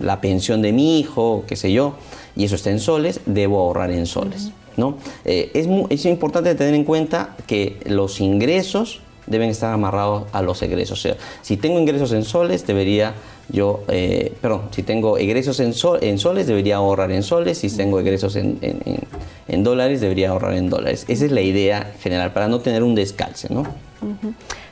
la 0.00 0.20
pensión 0.20 0.60
de 0.60 0.72
mi 0.72 1.00
hijo, 1.00 1.44
qué 1.48 1.56
sé 1.56 1.72
yo, 1.72 1.94
y 2.36 2.44
eso 2.44 2.56
está 2.56 2.70
en 2.70 2.78
soles, 2.78 3.20
debo 3.24 3.58
ahorrar 3.60 3.90
en 3.90 4.04
soles. 4.04 4.52
¿No? 4.76 4.96
Eh, 5.24 5.50
es, 5.54 5.66
es 5.90 6.06
importante 6.06 6.54
tener 6.54 6.74
en 6.74 6.84
cuenta 6.84 7.36
que 7.46 7.78
los 7.86 8.20
ingresos 8.20 9.00
deben 9.26 9.50
estar 9.50 9.72
amarrados 9.72 10.24
a 10.32 10.42
los 10.42 10.62
egresos. 10.62 10.98
O 10.98 11.02
sea, 11.02 11.16
si 11.42 11.56
tengo 11.56 11.78
ingresos 11.78 12.12
en 12.12 12.24
soles, 12.24 12.66
debería 12.66 13.14
yo, 13.48 13.84
eh, 13.88 14.32
perdón, 14.40 14.62
si 14.70 14.82
tengo 14.82 15.18
egresos 15.18 15.60
en, 15.60 15.72
en, 16.00 16.18
soles, 16.18 16.46
debería 16.46 16.76
ahorrar 16.76 17.12
en 17.12 17.22
soles. 17.22 17.58
Si 17.58 17.70
tengo 17.70 18.00
egresos 18.00 18.36
en, 18.36 19.62
dólares, 19.62 20.00
debería 20.00 20.30
ahorrar 20.30 20.54
en 20.54 20.68
dólares. 20.68 21.04
Esa 21.08 21.26
es 21.26 21.32
la 21.32 21.42
idea 21.42 21.94
general, 22.00 22.32
para 22.32 22.48
no 22.48 22.60
tener 22.60 22.82
un 22.82 22.94
descalce, 22.94 23.52
¿no? 23.52 23.64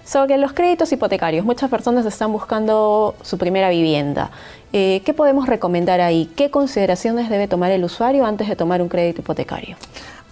Sobre 0.04 0.36
los 0.36 0.52
créditos 0.52 0.92
hipotecarios, 0.92 1.46
muchas 1.46 1.70
personas 1.70 2.04
están 2.04 2.30
buscando 2.30 3.14
su 3.22 3.38
primera 3.38 3.70
vivienda. 3.70 4.30
Eh, 4.72 5.00
¿Qué 5.04 5.14
podemos 5.14 5.46
recomendar 5.46 6.00
ahí? 6.02 6.30
¿Qué 6.36 6.50
consideraciones 6.50 7.30
debe 7.30 7.48
tomar 7.48 7.70
el 7.70 7.84
usuario 7.84 8.26
antes 8.26 8.48
de 8.48 8.54
tomar 8.54 8.82
un 8.82 8.88
crédito 8.88 9.22
hipotecario? 9.22 9.76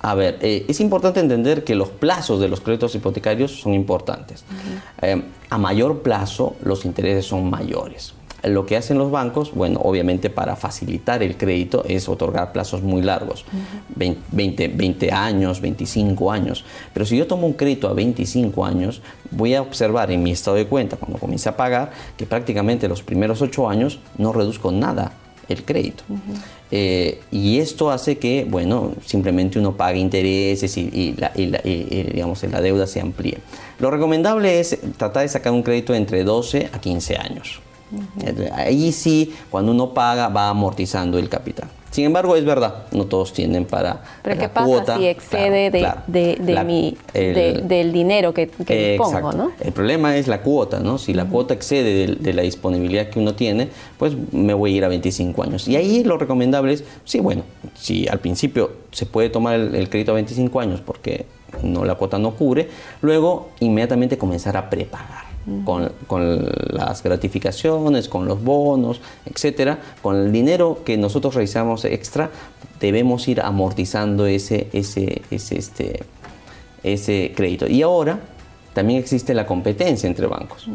A 0.02 0.14
ver, 0.14 0.38
eh, 0.42 0.66
es 0.68 0.80
importante 0.80 1.20
entender 1.20 1.64
que 1.64 1.74
los 1.74 1.88
plazos 1.88 2.40
de 2.40 2.48
los 2.48 2.60
créditos 2.60 2.94
hipotecarios 2.94 3.60
son 3.60 3.72
importantes. 3.72 4.44
Eh, 5.00 5.22
a 5.48 5.58
mayor 5.58 6.02
plazo, 6.02 6.56
los 6.62 6.84
intereses 6.84 7.24
son 7.24 7.48
mayores. 7.48 8.12
Lo 8.44 8.66
que 8.66 8.76
hacen 8.76 8.98
los 8.98 9.10
bancos, 9.10 9.54
bueno, 9.54 9.80
obviamente 9.82 10.28
para 10.28 10.56
facilitar 10.56 11.22
el 11.22 11.36
crédito 11.36 11.84
es 11.86 12.08
otorgar 12.08 12.52
plazos 12.52 12.82
muy 12.82 13.00
largos, 13.00 13.44
20, 13.94 14.68
20, 14.68 15.12
años, 15.12 15.60
25 15.60 16.32
años. 16.32 16.64
Pero 16.92 17.06
si 17.06 17.16
yo 17.16 17.26
tomo 17.26 17.46
un 17.46 17.52
crédito 17.52 17.88
a 17.88 17.92
25 17.92 18.64
años, 18.64 19.00
voy 19.30 19.54
a 19.54 19.62
observar 19.62 20.10
en 20.10 20.22
mi 20.22 20.32
estado 20.32 20.56
de 20.56 20.66
cuenta, 20.66 20.96
cuando 20.96 21.18
comience 21.18 21.48
a 21.48 21.56
pagar, 21.56 21.92
que 22.16 22.26
prácticamente 22.26 22.88
los 22.88 23.02
primeros 23.02 23.40
8 23.42 23.68
años 23.68 24.00
no 24.18 24.32
reduzco 24.32 24.72
nada 24.72 25.12
el 25.48 25.64
crédito. 25.64 26.04
Eh, 26.70 27.20
y 27.30 27.58
esto 27.58 27.90
hace 27.90 28.18
que, 28.18 28.46
bueno, 28.48 28.92
simplemente 29.04 29.58
uno 29.58 29.76
pague 29.76 29.98
intereses 29.98 30.76
y, 30.76 31.14
la, 31.16 31.30
digamos, 31.34 32.42
la 32.44 32.60
deuda 32.60 32.86
se 32.86 33.00
amplíe. 33.00 33.38
Lo 33.78 33.90
recomendable 33.90 34.58
es 34.58 34.78
tratar 34.96 35.22
de 35.22 35.28
sacar 35.28 35.52
un 35.52 35.62
crédito 35.62 35.94
entre 35.94 36.24
12 36.24 36.70
a 36.72 36.80
15 36.80 37.16
años. 37.16 37.60
Ahí 38.54 38.92
sí, 38.92 39.34
cuando 39.50 39.72
uno 39.72 39.94
paga, 39.94 40.28
va 40.28 40.48
amortizando 40.48 41.18
el 41.18 41.28
capital. 41.28 41.68
Sin 41.92 42.06
embargo, 42.06 42.36
es 42.36 42.44
verdad, 42.46 42.86
no 42.92 43.04
todos 43.04 43.34
tienen 43.34 43.66
para 43.66 44.02
Pero 44.22 44.40
¿qué 44.40 44.48
pasa 44.48 44.96
si 44.96 45.06
excede 45.06 45.70
de, 45.70 46.64
mi, 46.64 46.96
del 47.12 47.92
dinero 47.92 48.32
que, 48.32 48.48
que 48.48 48.94
pongo, 48.96 49.32
¿no? 49.32 49.52
El 49.60 49.72
problema 49.72 50.16
es 50.16 50.26
la 50.26 50.40
cuota, 50.40 50.80
¿no? 50.80 50.96
Si 50.96 51.12
la 51.12 51.26
cuota 51.26 51.52
excede 51.52 52.16
de, 52.16 52.32
la 52.32 52.40
disponibilidad 52.40 53.10
que 53.10 53.18
uno 53.18 53.34
tiene, 53.34 53.68
pues 53.98 54.14
me 54.32 54.54
voy 54.54 54.72
a 54.72 54.76
ir 54.78 54.84
a 54.86 54.88
25 54.88 55.42
años. 55.42 55.68
Y 55.68 55.76
ahí 55.76 56.02
lo 56.02 56.16
recomendable 56.16 56.72
es, 56.72 56.84
sí, 57.04 57.20
bueno, 57.20 57.42
si 57.74 58.08
al 58.08 58.20
principio 58.20 58.72
se 58.90 59.04
puede 59.04 59.28
tomar 59.28 59.60
el, 59.60 59.90
crédito 59.90 60.12
a 60.12 60.14
25 60.14 60.60
años 60.60 60.80
porque 60.80 61.26
no 61.62 61.84
la 61.84 61.96
cuota 61.96 62.18
no 62.18 62.30
cubre, 62.36 62.70
luego 63.02 63.50
inmediatamente 63.60 64.16
comenzar 64.16 64.56
a 64.56 64.70
prepagar 64.70 65.31
con, 65.64 65.92
con, 66.06 66.48
las 66.68 67.02
gratificaciones, 67.02 68.08
con 68.08 68.26
los 68.26 68.42
bonos, 68.42 69.00
etcétera, 69.26 69.78
con 70.00 70.16
el 70.16 70.32
dinero 70.32 70.82
que 70.84 70.96
nosotros 70.96 71.34
realizamos 71.34 71.84
extra, 71.84 72.30
debemos 72.80 73.26
ir 73.28 73.40
amortizando 73.40 74.26
ese, 74.26 74.68
ese, 74.72 75.22
ese, 75.30 75.58
este, 75.58 76.04
ese 76.82 77.32
crédito. 77.34 77.66
Y 77.66 77.82
ahora 77.82 78.20
también 78.74 79.00
existe 79.00 79.34
la 79.34 79.46
competencia 79.46 80.06
entre 80.06 80.26
bancos. 80.26 80.68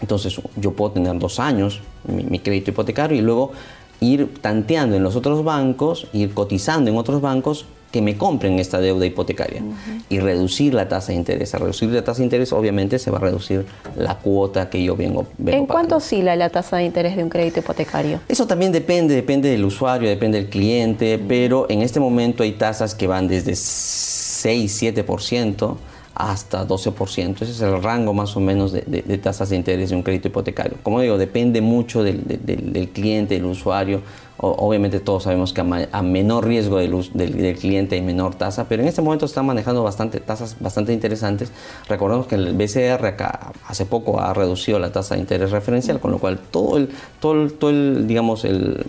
Entonces 0.00 0.40
yo 0.56 0.72
puedo 0.72 0.92
tener 0.92 1.18
dos 1.18 1.40
años 1.40 1.80
mi, 2.04 2.22
mi, 2.24 2.38
crédito 2.38 2.70
hipotecario 2.70 3.16
y 3.16 3.22
luego 3.22 3.52
ir 4.00 4.34
tanteando 4.40 4.96
en 4.96 5.02
los 5.02 5.16
otros 5.16 5.44
bancos, 5.44 6.08
ir 6.12 6.34
cotizando 6.34 6.90
en 6.90 6.96
otros 6.96 7.20
bancos 7.20 7.66
que 7.90 8.02
me 8.02 8.16
compren 8.16 8.58
esta 8.58 8.78
deuda 8.78 9.06
hipotecaria. 9.06 9.62
Y 10.10 10.18
reducir 10.18 10.74
la 10.74 10.88
tasa 10.88 11.12
de 11.12 11.14
interés. 11.18 11.54
A 11.54 11.58
reducir 11.58 11.88
la 11.88 12.04
tasa 12.04 12.18
de 12.18 12.24
interés, 12.24 12.52
obviamente, 12.52 12.98
se 12.98 13.10
va 13.10 13.18
a 13.18 13.20
reducir 13.22 13.64
la 13.96 14.18
cuota 14.18 14.68
que 14.68 14.82
yo 14.82 14.96
vengo, 14.96 15.26
vengo 15.38 15.58
¿En 15.58 15.66
cuánto 15.66 15.96
oscila 15.96 16.36
la 16.36 16.50
tasa 16.50 16.76
de 16.76 16.84
interés 16.84 17.16
de 17.16 17.22
un 17.22 17.30
crédito 17.30 17.60
hipotecario? 17.60 18.20
Eso 18.28 18.46
también 18.46 18.72
depende, 18.72 19.14
depende 19.14 19.48
del 19.48 19.64
usuario, 19.64 20.08
depende 20.08 20.38
del 20.38 20.50
cliente, 20.50 21.18
pero 21.26 21.66
en 21.70 21.82
este 21.82 22.00
momento 22.00 22.42
hay 22.42 22.52
tasas 22.52 22.94
que 22.94 23.06
van 23.06 23.28
desde 23.28 23.56
6, 23.56 24.82
7% 24.82 25.76
hasta 26.16 26.66
12%. 26.66 27.42
Ese 27.42 27.52
es 27.52 27.60
el 27.60 27.82
rango 27.82 28.14
más 28.14 28.36
o 28.36 28.40
menos 28.40 28.72
de, 28.72 28.80
tasas 29.22 29.50
de 29.50 29.56
interés 29.56 29.90
de 29.90 29.96
un 29.96 30.02
crédito 30.02 30.28
hipotecario. 30.28 30.78
Como 30.82 31.00
digo, 31.00 31.18
depende 31.18 31.60
mucho 31.60 32.02
del, 32.02 32.90
cliente, 32.92 33.34
del 33.34 33.44
usuario 33.44 34.02
obviamente 34.38 35.00
todos 35.00 35.22
sabemos 35.22 35.54
que 35.54 35.62
a, 35.62 36.02
menor 36.02 36.46
riesgo 36.46 36.76
del, 36.76 37.56
cliente 37.58 37.94
hay 37.94 38.02
menor 38.02 38.34
tasa, 38.34 38.66
pero 38.68 38.82
en 38.82 38.88
este 38.88 39.00
momento 39.00 39.24
están 39.24 39.46
manejando 39.46 39.82
bastante 39.82 40.20
tasas 40.20 40.56
bastante 40.60 40.92
interesantes. 40.92 41.50
Recordemos 41.88 42.26
que 42.26 42.34
el 42.34 42.52
BCR 42.52 43.06
acá 43.06 43.52
hace 43.66 43.86
poco 43.86 44.20
ha 44.20 44.34
reducido 44.34 44.78
la 44.78 44.92
tasa 44.92 45.14
de 45.14 45.22
interés 45.22 45.52
referencial, 45.52 46.00
con 46.00 46.10
lo 46.10 46.18
cual 46.18 46.38
todo 46.38 46.76
el, 46.76 46.90
todo 47.18 47.48
todo 47.48 47.70
el 47.70 48.06
digamos, 48.06 48.44
el, 48.44 48.84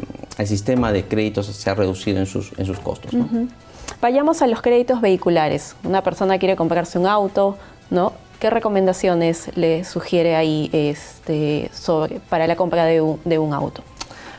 sistema 0.46 0.91
de 0.91 1.05
créditos 1.05 1.46
se 1.46 1.69
ha 1.69 1.75
reducido 1.75 2.19
en 2.19 2.25
sus, 2.25 2.51
en 2.57 2.65
sus 2.65 2.79
costos. 2.79 3.12
Vayamos 4.01 4.41
a 4.41 4.47
los 4.47 4.61
créditos 4.61 5.01
vehiculares. 5.01 5.75
Una 5.83 6.03
persona 6.03 6.37
quiere 6.37 6.55
comprarse 6.55 6.99
un 6.99 7.07
auto, 7.07 7.57
¿no? 7.89 8.13
¿Qué 8.39 8.51
recomendaciones 8.51 9.49
le 9.55 9.83
sugiere 9.83 10.35
ahí 10.35 10.69
este, 10.71 11.71
sobre, 11.73 12.19
para 12.19 12.45
la 12.45 12.55
compra 12.55 12.85
de 12.85 13.01
un, 13.01 13.19
de 13.25 13.39
un 13.39 13.53
auto? 13.53 13.81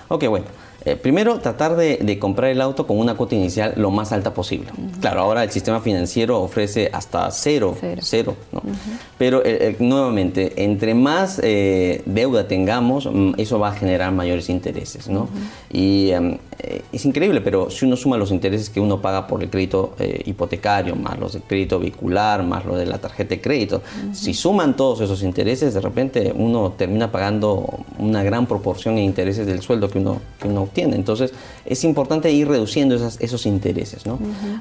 Ok, 0.09 0.27
bueno. 0.29 0.47
Eh, 0.85 0.97
primero, 0.97 1.39
tratar 1.41 1.77
de, 1.77 2.19
comprar 2.19 2.51
el 2.51 2.61
auto 2.61 2.87
con 2.87 2.99
una 2.99 3.15
cuota 3.15 3.35
inicial 3.35 3.75
lo 3.77 3.91
más 3.91 4.13
alta 4.13 4.33
posible. 4.33 4.71
Claro, 5.01 5.21
ahora 5.21 5.43
el 5.43 5.51
sistema 5.51 5.81
financiero 5.81 6.41
ofrece 6.41 6.89
hasta 6.93 7.31
cero, 7.31 7.77
cero, 8.01 8.37
¿no? 8.53 8.63
Pero 9.19 9.45
eh, 9.45 9.59
eh, 9.61 9.77
nuevamente, 9.81 10.65
entre 10.65 10.95
más 10.95 11.43
deuda 11.43 12.47
tengamos, 12.47 13.07
mm, 13.07 13.33
eso 13.37 13.59
va 13.59 13.71
a 13.71 13.73
generar 13.73 14.13
mayores 14.13 14.49
intereses, 14.49 15.09
¿no? 15.09 15.29
Y 15.71 16.13
em, 16.59 16.83
es 16.93 17.05
increíble, 17.05 17.41
pero 17.41 17.71
si 17.71 17.85
uno 17.87 17.97
suma 17.97 18.17
los 18.17 18.31
intereses 18.31 18.71
que 18.71 18.81
uno 18.81 19.01
paga 19.01 19.27
por 19.27 19.43
el 19.43 19.51
crédito 19.51 19.95
hipotecario, 20.25 20.97
más 20.97 21.19
los 21.19 21.33
del 21.35 21.43
crédito 21.43 21.79
vehicular, 21.79 22.43
más 22.43 22.65
los 22.65 22.79
de 22.79 22.87
la 22.87 22.99
tarjeta 22.99 23.31
de 23.31 23.41
crédito, 23.41 23.83
si 24.13 24.35
suman 24.35 24.77
todos 24.77 25.01
esos 25.01 25.23
intereses, 25.23 25.75
de 25.75 25.81
repente 25.81 26.33
uno 26.35 26.73
termina 26.73 27.13
pagando 27.13 27.85
una 27.99 28.23
gran 28.23 28.47
proporción 28.47 28.97
de 28.97 29.03
intereses 29.03 29.47
del 29.47 29.61
sueldo 29.61 29.89
que 29.89 29.99
uno, 29.99 30.21
que 30.41 30.49
uno 30.49 30.63
obtiene. 30.63 30.97
Entonces 30.97 31.33
es 31.65 31.85
importante 31.85 32.31
ir 32.33 32.49
reduciendo 32.49 32.95
esos 32.97 33.47
intereses. 33.47 34.03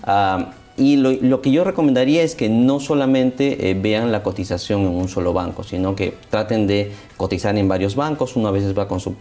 Ah, 0.03 0.51
y 0.77 0.95
lo, 0.97 1.41
que 1.41 1.51
yo 1.51 1.63
recomendaría 1.63 2.21
es 2.21 2.35
que 2.35 2.49
no 2.49 2.79
solamente 2.79 3.69
eh, 3.69 3.73
vean 3.73 4.11
la 4.11 4.21
cotización 4.21 4.81
en 4.81 4.89
un 4.89 5.07
solo 5.07 5.33
banco, 5.33 5.63
sino 5.63 5.95
que 5.95 6.13
traten 6.29 6.67
de 6.67 6.91
cotizar 7.17 7.57
en 7.57 7.67
varios 7.67 7.95
bancos. 7.95 8.35
Uno 8.35 8.47
a 8.47 8.51
veces 8.51 8.77
va 8.77 8.87
con 8.87 8.99
su 8.99 9.15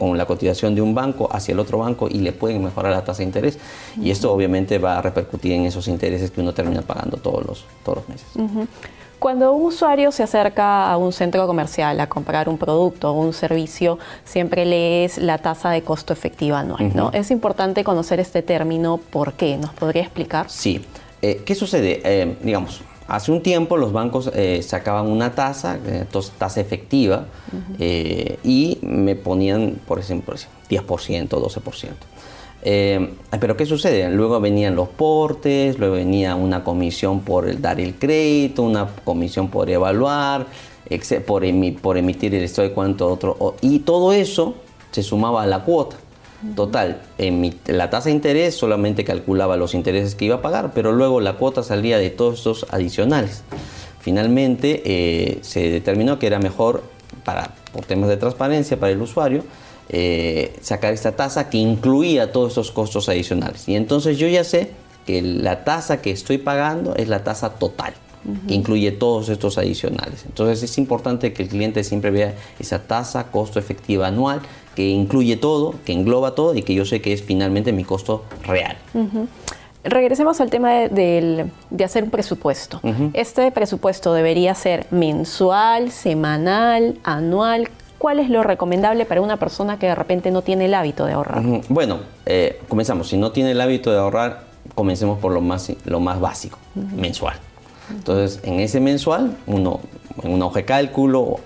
con 0.00 0.16
la 0.16 0.24
cotización 0.24 0.74
de 0.74 0.80
un 0.80 0.94
banco 0.94 1.28
hacia 1.30 1.52
el 1.52 1.58
otro 1.58 1.78
banco 1.78 2.08
y 2.10 2.20
le 2.20 2.32
pueden 2.32 2.64
mejorar 2.64 2.92
la 2.92 3.04
tasa 3.04 3.18
de 3.18 3.24
interés. 3.24 3.58
Y 4.00 4.10
esto 4.10 4.32
obviamente 4.32 4.78
va 4.78 4.96
a 4.96 5.02
repercutir 5.02 5.52
en 5.52 5.66
esos 5.66 5.88
intereses 5.88 6.30
que 6.30 6.40
uno 6.40 6.54
termina 6.54 6.80
pagando 6.80 7.18
todos 7.18 7.46
los, 7.46 7.66
todos 7.84 7.98
los 7.98 8.08
meses. 8.08 8.26
Cuando 9.18 9.52
un 9.52 9.66
usuario 9.66 10.10
se 10.10 10.22
acerca 10.22 10.90
a 10.90 10.96
un 10.96 11.12
centro 11.12 11.46
comercial 11.46 12.00
a 12.00 12.08
comprar 12.08 12.48
un 12.48 12.56
producto 12.56 13.10
o 13.10 13.20
un 13.20 13.34
servicio, 13.34 13.98
siempre 14.24 14.64
lees 14.64 15.18
la 15.18 15.36
tasa 15.36 15.68
de 15.68 15.82
costo 15.82 16.14
efectiva 16.14 16.60
anual. 16.60 16.96
¿no? 16.96 17.10
Es 17.12 17.30
importante 17.30 17.84
conocer 17.84 18.18
este 18.20 18.40
término. 18.40 18.96
¿Por 18.96 19.34
qué? 19.34 19.58
¿Nos 19.58 19.74
podría 19.74 20.02
explicar? 20.02 20.48
Sí. 20.48 20.82
Eh, 21.20 21.42
¿Qué 21.44 21.54
sucede? 21.54 22.00
Eh, 22.02 22.38
digamos, 22.42 22.80
hace 23.10 23.32
un 23.32 23.42
tiempo 23.42 23.76
los 23.76 23.92
bancos 23.92 24.30
eh, 24.34 24.62
sacaban 24.62 25.06
una 25.06 25.34
tasa, 25.34 25.78
tasa 26.38 26.60
efectiva, 26.60 27.26
y 27.78 28.78
me 28.82 29.16
ponían, 29.16 29.80
por 29.86 29.98
ejemplo, 29.98 30.34
10%, 30.68 31.28
12%. 31.28 31.88
Eh, 32.62 33.14
pero 33.40 33.56
¿qué 33.56 33.64
sucede? 33.64 34.08
Luego 34.10 34.40
venían 34.40 34.76
los 34.76 34.88
portes, 34.88 35.78
luego 35.78 35.94
venía 35.94 36.34
una 36.34 36.62
comisión 36.62 37.20
por 37.20 37.60
dar 37.60 37.80
el 37.80 37.94
crédito, 37.94 38.62
una 38.62 38.86
comisión 39.04 39.48
por 39.48 39.70
evaluar, 39.70 40.46
por, 41.26 41.44
por 41.80 41.96
emitir 41.96 42.34
el 42.34 42.44
estado 42.44 42.68
de 42.68 42.74
cuánto 42.74 43.08
otro, 43.08 43.56
y 43.60 43.80
todo 43.80 44.12
eso 44.12 44.56
se 44.90 45.02
sumaba 45.02 45.42
a 45.42 45.46
la 45.46 45.64
cuota. 45.64 45.96
Total, 46.56 47.02
la 47.66 47.90
tasa 47.90 48.08
de 48.08 48.14
interés 48.14 48.56
solamente 48.56 49.04
calculaba 49.04 49.58
los 49.58 49.74
intereses 49.74 50.14
que 50.14 50.24
iba 50.24 50.36
a 50.36 50.42
pagar, 50.42 50.72
pero 50.74 50.92
luego 50.92 51.20
la 51.20 51.34
cuota 51.34 51.62
salía 51.62 51.98
de 51.98 52.08
todos 52.08 52.38
estos 52.38 52.66
adicionales. 52.70 53.42
Finalmente 54.00 54.82
eh, 54.86 55.38
se 55.42 55.70
determinó 55.70 56.18
que 56.18 56.26
era 56.26 56.38
mejor, 56.38 56.82
para, 57.24 57.54
por 57.72 57.84
temas 57.84 58.08
de 58.08 58.16
transparencia 58.16 58.80
para 58.80 58.92
el 58.92 59.02
usuario, 59.02 59.44
eh, 59.90 60.56
sacar 60.62 60.94
esta 60.94 61.12
tasa 61.12 61.50
que 61.50 61.58
incluía 61.58 62.32
todos 62.32 62.52
estos 62.52 62.70
costos 62.70 63.10
adicionales. 63.10 63.68
Y 63.68 63.76
entonces 63.76 64.16
yo 64.16 64.26
ya 64.26 64.42
sé 64.42 64.70
que 65.04 65.20
la 65.20 65.64
tasa 65.64 66.00
que 66.00 66.10
estoy 66.10 66.38
pagando 66.38 66.94
es 66.96 67.08
la 67.08 67.22
tasa 67.22 67.50
total, 67.50 67.92
que 68.46 68.54
incluye 68.54 68.92
todos 68.92 69.28
estos 69.28 69.58
adicionales. 69.58 70.24
Entonces 70.26 70.62
es 70.62 70.78
importante 70.78 71.32
que 71.32 71.44
el 71.44 71.48
cliente 71.48 71.84
siempre 71.84 72.10
vea 72.10 72.34
esa 72.58 72.80
tasa 72.80 73.30
costo 73.30 73.58
efectiva 73.58 74.06
anual 74.06 74.40
que 74.74 74.88
incluye 74.88 75.36
todo, 75.36 75.74
que 75.84 75.92
engloba 75.92 76.34
todo 76.34 76.54
y 76.54 76.62
que 76.62 76.74
yo 76.74 76.84
sé 76.84 77.00
que 77.00 77.12
es 77.12 77.22
finalmente 77.22 77.72
mi 77.72 77.84
costo 77.84 78.24
real. 78.44 78.76
Regresemos 79.82 80.40
al 80.40 80.50
tema 80.50 80.72
de, 80.72 81.46
hacer 81.82 82.04
un 82.04 82.10
presupuesto. 82.10 82.80
Este 83.14 83.50
presupuesto 83.50 84.12
debería 84.12 84.54
ser 84.54 84.86
mensual, 84.90 85.90
semanal, 85.90 86.98
anual. 87.02 87.68
¿Cuál 87.98 88.18
es 88.18 88.30
lo 88.30 88.42
recomendable 88.42 89.04
para 89.04 89.20
una 89.20 89.38
persona 89.38 89.78
que 89.78 89.86
de 89.86 89.94
repente 89.94 90.30
no 90.30 90.42
tiene 90.42 90.66
el 90.66 90.74
hábito 90.74 91.04
de 91.04 91.12
ahorrar? 91.12 91.42
Bueno, 91.68 92.00
eh, 92.24 92.60
comenzamos. 92.68 93.08
Si 93.08 93.16
no 93.16 93.32
tiene 93.32 93.50
el 93.50 93.60
hábito 93.60 93.90
de 93.90 93.98
ahorrar, 93.98 94.44
comencemos 94.74 95.18
por 95.18 95.32
lo 95.32 95.40
más, 95.40 95.72
lo 95.84 96.00
más 96.00 96.20
básico, 96.20 96.58
mensual. 96.74 97.36
Entonces, 97.90 98.40
en 98.42 98.60
ese 98.60 98.80
mensual, 98.80 99.36
uno 99.46 99.80
en 100.22 100.32
una 100.32 100.46
hoja 100.46 100.60
de 100.60 100.64
cálculo 100.64 101.40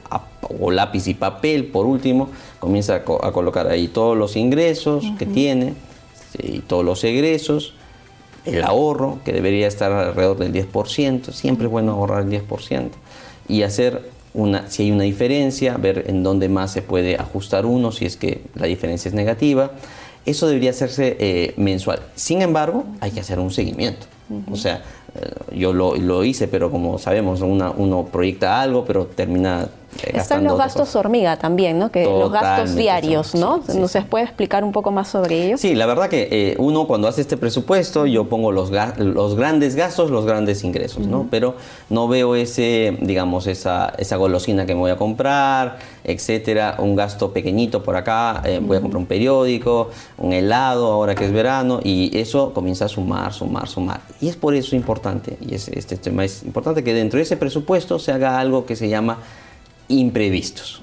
o, 0.59 0.71
lápiz 0.71 1.07
y 1.07 1.15
papel, 1.15 1.67
por 1.67 1.87
último, 1.87 2.29
comienza 2.59 2.97
a, 2.97 3.03
colocar 3.05 3.69
ahí 3.69 3.89
todos 3.89 4.17
los 4.17 4.37
ingresos 4.37 5.05
que 5.19 5.27
tiene 5.27 5.75
y 6.39 6.61
todos 6.61 6.85
los 6.85 7.03
egresos, 7.05 7.75
el 8.45 8.63
ahorro, 8.63 9.21
que 9.25 9.33
debería 9.33 9.67
estar 9.67 9.91
alrededor 9.93 10.39
del 10.39 10.53
10%, 10.53 11.33
siempre 11.33 11.67
es 11.67 11.71
bueno 11.71 11.93
ahorrar 11.93 12.25
el 12.25 12.31
10%, 12.31 12.91
y 13.49 13.63
hacer 13.63 14.03
si 14.69 14.83
hay 14.83 14.91
una 14.91 15.05
diferencia, 15.05 15.77
ver 15.77 16.07
en 16.09 16.25
dónde 16.25 16.49
más 16.49 16.73
se 16.73 16.83
puede 16.83 17.17
ajustar 17.17 17.67
uno, 17.67 17.93
si 17.93 18.05
es 18.05 18.17
que 18.17 18.43
la 18.55 18.67
diferencia 18.67 19.09
es 19.09 19.15
negativa. 19.15 19.71
Eso 20.27 20.49
debería 20.49 20.71
hacerse 20.71 21.17
eh, 21.21 21.55
mensual. 21.57 22.01
Sin 22.17 22.43
embargo, 22.43 22.85
hay 23.01 23.13
que 23.13 23.21
hacer 23.21 23.39
un 23.39 23.53
seguimiento. 23.53 24.07
O 24.51 24.57
sea, 24.57 24.83
yo 25.53 25.73
lo, 25.73 25.95
lo, 25.97 26.25
hice, 26.25 26.49
pero 26.49 26.71
como 26.71 26.99
sabemos, 26.99 27.41
uno 27.41 28.09
proyecta 28.11 28.61
algo, 28.61 28.85
pero 28.85 29.07
termina 29.07 29.69
eh, 30.03 30.13
Están 30.15 30.45
los 30.45 30.59
gastos 30.59 30.97
hormiga 30.97 31.37
también, 31.37 31.79
¿no? 31.79 31.91
Que 31.91 32.05
los 32.05 32.31
gastos 32.33 32.75
diarios, 32.75 33.35
¿no? 33.35 33.63
¿Nos 33.75 33.97
puede 34.09 34.25
explicar 34.25 34.65
un 34.65 34.73
poco 34.73 34.91
más 34.91 35.09
sobre 35.09 35.47
ello? 35.47 35.57
Sí, 35.57 35.75
la 35.75 35.87
verdad 35.87 36.09
que 36.09 36.29
eh, 36.31 36.57
uno 36.59 36.87
cuando 36.87 37.09
hace 37.09 37.21
este 37.21 37.37
presupuesto, 37.37 38.07
yo 38.07 38.29
pongo 38.29 38.51
los, 38.53 38.71
los 38.99 39.37
grandes 39.37 39.77
gastos, 39.77 40.11
los 40.11 40.25
grandes 40.25 40.65
ingresos, 40.65 41.07
¿no? 41.07 41.27
Pero 41.31 41.55
no 41.91 42.09
veo 42.09 42.35
ese, 42.35 42.99
digamos, 43.01 43.47
esa, 43.47 43.93
esa 43.99 44.17
golosina 44.17 44.67
que 44.67 44.75
me 44.75 44.81
voy 44.81 44.91
a 44.91 44.97
comprar, 44.97 45.79
etcétera, 46.03 46.77
un 46.79 46.97
gasto 46.97 47.33
pequeñito 47.33 47.83
por 47.83 47.97
acá, 47.97 48.43
eh, 48.45 48.61
voy 48.61 48.77
a 48.77 48.81
comprar 48.81 49.01
un 49.01 49.07
periódico, 49.07 49.91
un 50.19 50.33
helado 50.33 50.93
ahora 50.93 51.15
que 51.15 51.25
es 51.25 51.33
verano, 51.33 51.81
y 51.83 52.17
eso 52.19 52.53
comienza 52.53 52.87
a 52.87 52.89
sumar, 52.89 53.33
sumar, 53.33 53.69
sumar. 53.69 54.01
Y 54.21 54.29
es 54.29 54.37
por 54.37 54.55
eso 54.55 54.75
importante, 54.75 55.04
y 55.41 55.55
es, 55.55 55.69
este 55.69 55.97
tema 55.97 56.25
es 56.25 56.43
importante 56.43 56.83
que 56.83 56.95
dentro 56.95 57.19
de 57.19 57.25
ese 57.25 57.37
presupuesto 57.37 57.99
se 57.99 58.13
haga 58.13 58.39
algo 58.39 58.67
que 58.67 58.77
se 58.77 58.89
llama 58.89 59.19
imprevistos. 59.89 60.81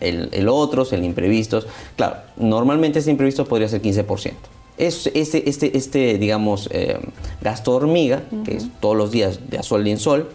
el, 0.00 0.28
el, 0.32 0.48
otros, 0.48 0.92
el 0.92 1.04
imprevistos. 1.04 1.66
Claro, 1.96 2.16
normalmente 2.36 2.98
ese 2.98 3.10
imprevisto 3.10 3.46
podría 3.46 3.68
ser 3.68 3.82
15%. 3.82 4.32
Es, 4.78 5.10
este, 5.14 5.48
este, 5.48 5.76
este, 5.76 6.18
digamos, 6.18 6.68
eh, 6.72 6.98
gasto 7.40 7.72
hormiga, 7.72 8.22
que 8.44 8.56
es 8.56 8.66
todos 8.80 8.96
los 8.96 9.10
días 9.10 9.40
de 9.48 9.58
a 9.58 9.62
sol 9.62 9.86
y 9.86 9.90
en 9.90 9.98
sol, 9.98 10.30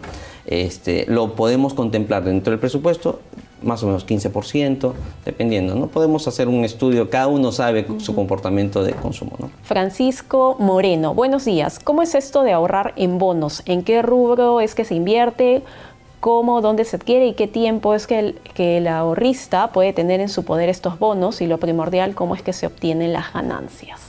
este, 0.48 1.04
lo 1.08 1.34
podemos 1.34 1.74
contemplar 1.74 2.24
dentro 2.24 2.50
del 2.50 2.58
presupuesto 2.58 3.20
más 3.62 3.82
o 3.82 3.86
menos 3.86 4.06
15%, 4.06 4.92
dependiendo. 5.24 5.74
No 5.74 5.88
podemos 5.88 6.28
hacer 6.28 6.48
un 6.48 6.64
estudio, 6.64 7.10
cada 7.10 7.26
uno 7.26 7.52
sabe 7.52 7.86
su 7.98 8.14
comportamiento 8.14 8.82
de 8.82 8.92
consumo. 8.92 9.32
¿no? 9.38 9.50
Francisco 9.62 10.56
Moreno, 10.58 11.12
buenos 11.12 11.44
días. 11.44 11.78
¿Cómo 11.78 12.02
es 12.02 12.14
esto 12.14 12.44
de 12.44 12.52
ahorrar 12.52 12.94
en 12.96 13.18
bonos? 13.18 13.62
¿En 13.66 13.82
qué 13.82 14.00
rubro 14.02 14.60
es 14.60 14.74
que 14.74 14.84
se 14.84 14.94
invierte? 14.94 15.62
cómo, 16.20 16.60
dónde 16.60 16.84
se 16.84 16.96
adquiere 16.96 17.28
y 17.28 17.34
qué 17.34 17.46
tiempo 17.46 17.94
es 17.94 18.08
que 18.08 18.18
el, 18.18 18.34
que 18.54 18.78
el 18.78 18.88
ahorrista 18.88 19.68
puede 19.68 19.92
tener 19.92 20.20
en 20.20 20.28
su 20.28 20.44
poder 20.44 20.68
estos 20.68 20.98
bonos 20.98 21.40
y 21.40 21.46
lo 21.46 21.58
primordial, 21.58 22.16
cómo 22.16 22.34
es 22.34 22.42
que 22.42 22.52
se 22.52 22.66
obtienen 22.66 23.12
las 23.12 23.32
ganancias. 23.32 24.07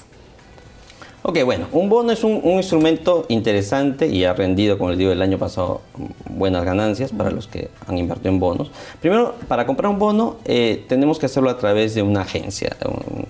Ok, 1.22 1.44
bueno, 1.44 1.68
un 1.74 1.90
bono 1.90 2.14
es 2.14 2.24
un, 2.24 2.42
instrumento 2.46 3.26
interesante 3.28 4.08
y 4.08 4.24
ha 4.24 4.34
rendido, 4.34 4.78
como 4.78 4.92
les 4.92 5.00
digo, 5.00 5.12
el 5.12 5.22
año 5.22 5.38
pasado 5.38 5.82
buenas 6.30 6.64
ganancias 6.64 7.12
para 7.12 7.30
los 7.30 7.46
que 7.48 7.70
han 7.88 7.98
invertido 7.98 8.32
en 8.32 8.40
bonos. 8.40 8.72
Primero, 9.02 9.36
para 9.50 9.66
comprar 9.66 9.92
un 9.92 10.00
bono 10.00 10.38
eh, 10.46 10.86
tenemos 10.88 11.20
que 11.20 11.26
hacerlo 11.26 11.50
a 11.50 11.58
través 11.58 11.94
de 11.94 12.04
una 12.04 12.22
agencia, 12.22 12.76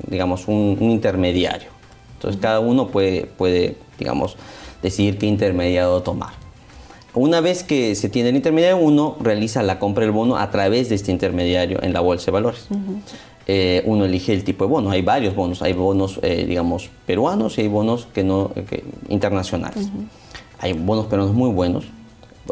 digamos, 0.06 0.48
un, 0.48 0.78
intermediario. 0.80 1.70
Entonces, 2.14 2.40
cada 2.40 2.60
uno 2.60 2.90
puede, 2.90 3.26
puede, 3.26 3.76
digamos, 3.98 4.38
decidir 4.84 5.18
qué 5.18 5.26
intermediario 5.26 6.00
tomar. 6.02 6.34
Una 7.16 7.42
vez 7.42 7.64
que 7.64 7.96
se 7.96 8.08
tiene 8.08 8.30
el 8.30 8.36
intermediario, 8.36 8.78
uno 8.78 9.18
realiza 9.20 9.64
la 9.64 9.80
compra 9.80 10.04
del 10.04 10.12
bono 10.12 10.38
a 10.38 10.52
través 10.52 10.90
de 10.90 10.96
este 10.96 11.12
intermediario 11.12 11.82
en 11.82 11.92
la 11.94 12.02
bolsa 12.02 12.28
de 12.28 12.32
valores. 12.34 12.68
Eh, 13.52 13.82
uno 13.86 14.06
elige 14.06 14.32
el 14.32 14.44
tipo 14.44 14.64
de 14.66 14.70
bono. 14.70 14.92
Hay 14.92 15.02
varios 15.02 15.34
bonos. 15.34 15.64
Hay 15.64 15.74
bonos, 15.74 16.20
eh, 16.22 16.46
digamos, 16.48 16.92
peruanos 17.08 17.58
y 17.58 17.62
hay 17.62 17.68
bonos 17.68 18.08
que 18.14 18.24
no, 18.24 18.52
internacionales. 19.08 19.90
Hay 20.60 20.74
bonos 20.74 21.08
peruanos 21.08 21.34
muy 21.34 21.50
buenos. 21.50 21.86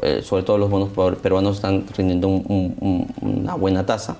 Eh, 0.01 0.21
sobre 0.23 0.41
todo 0.41 0.57
los 0.57 0.71
bonos 0.71 0.89
peruanos 1.21 1.57
están 1.57 1.85
rindiendo 1.95 2.27
una 2.27 3.53
buena 3.53 3.85
tasa. 3.85 4.17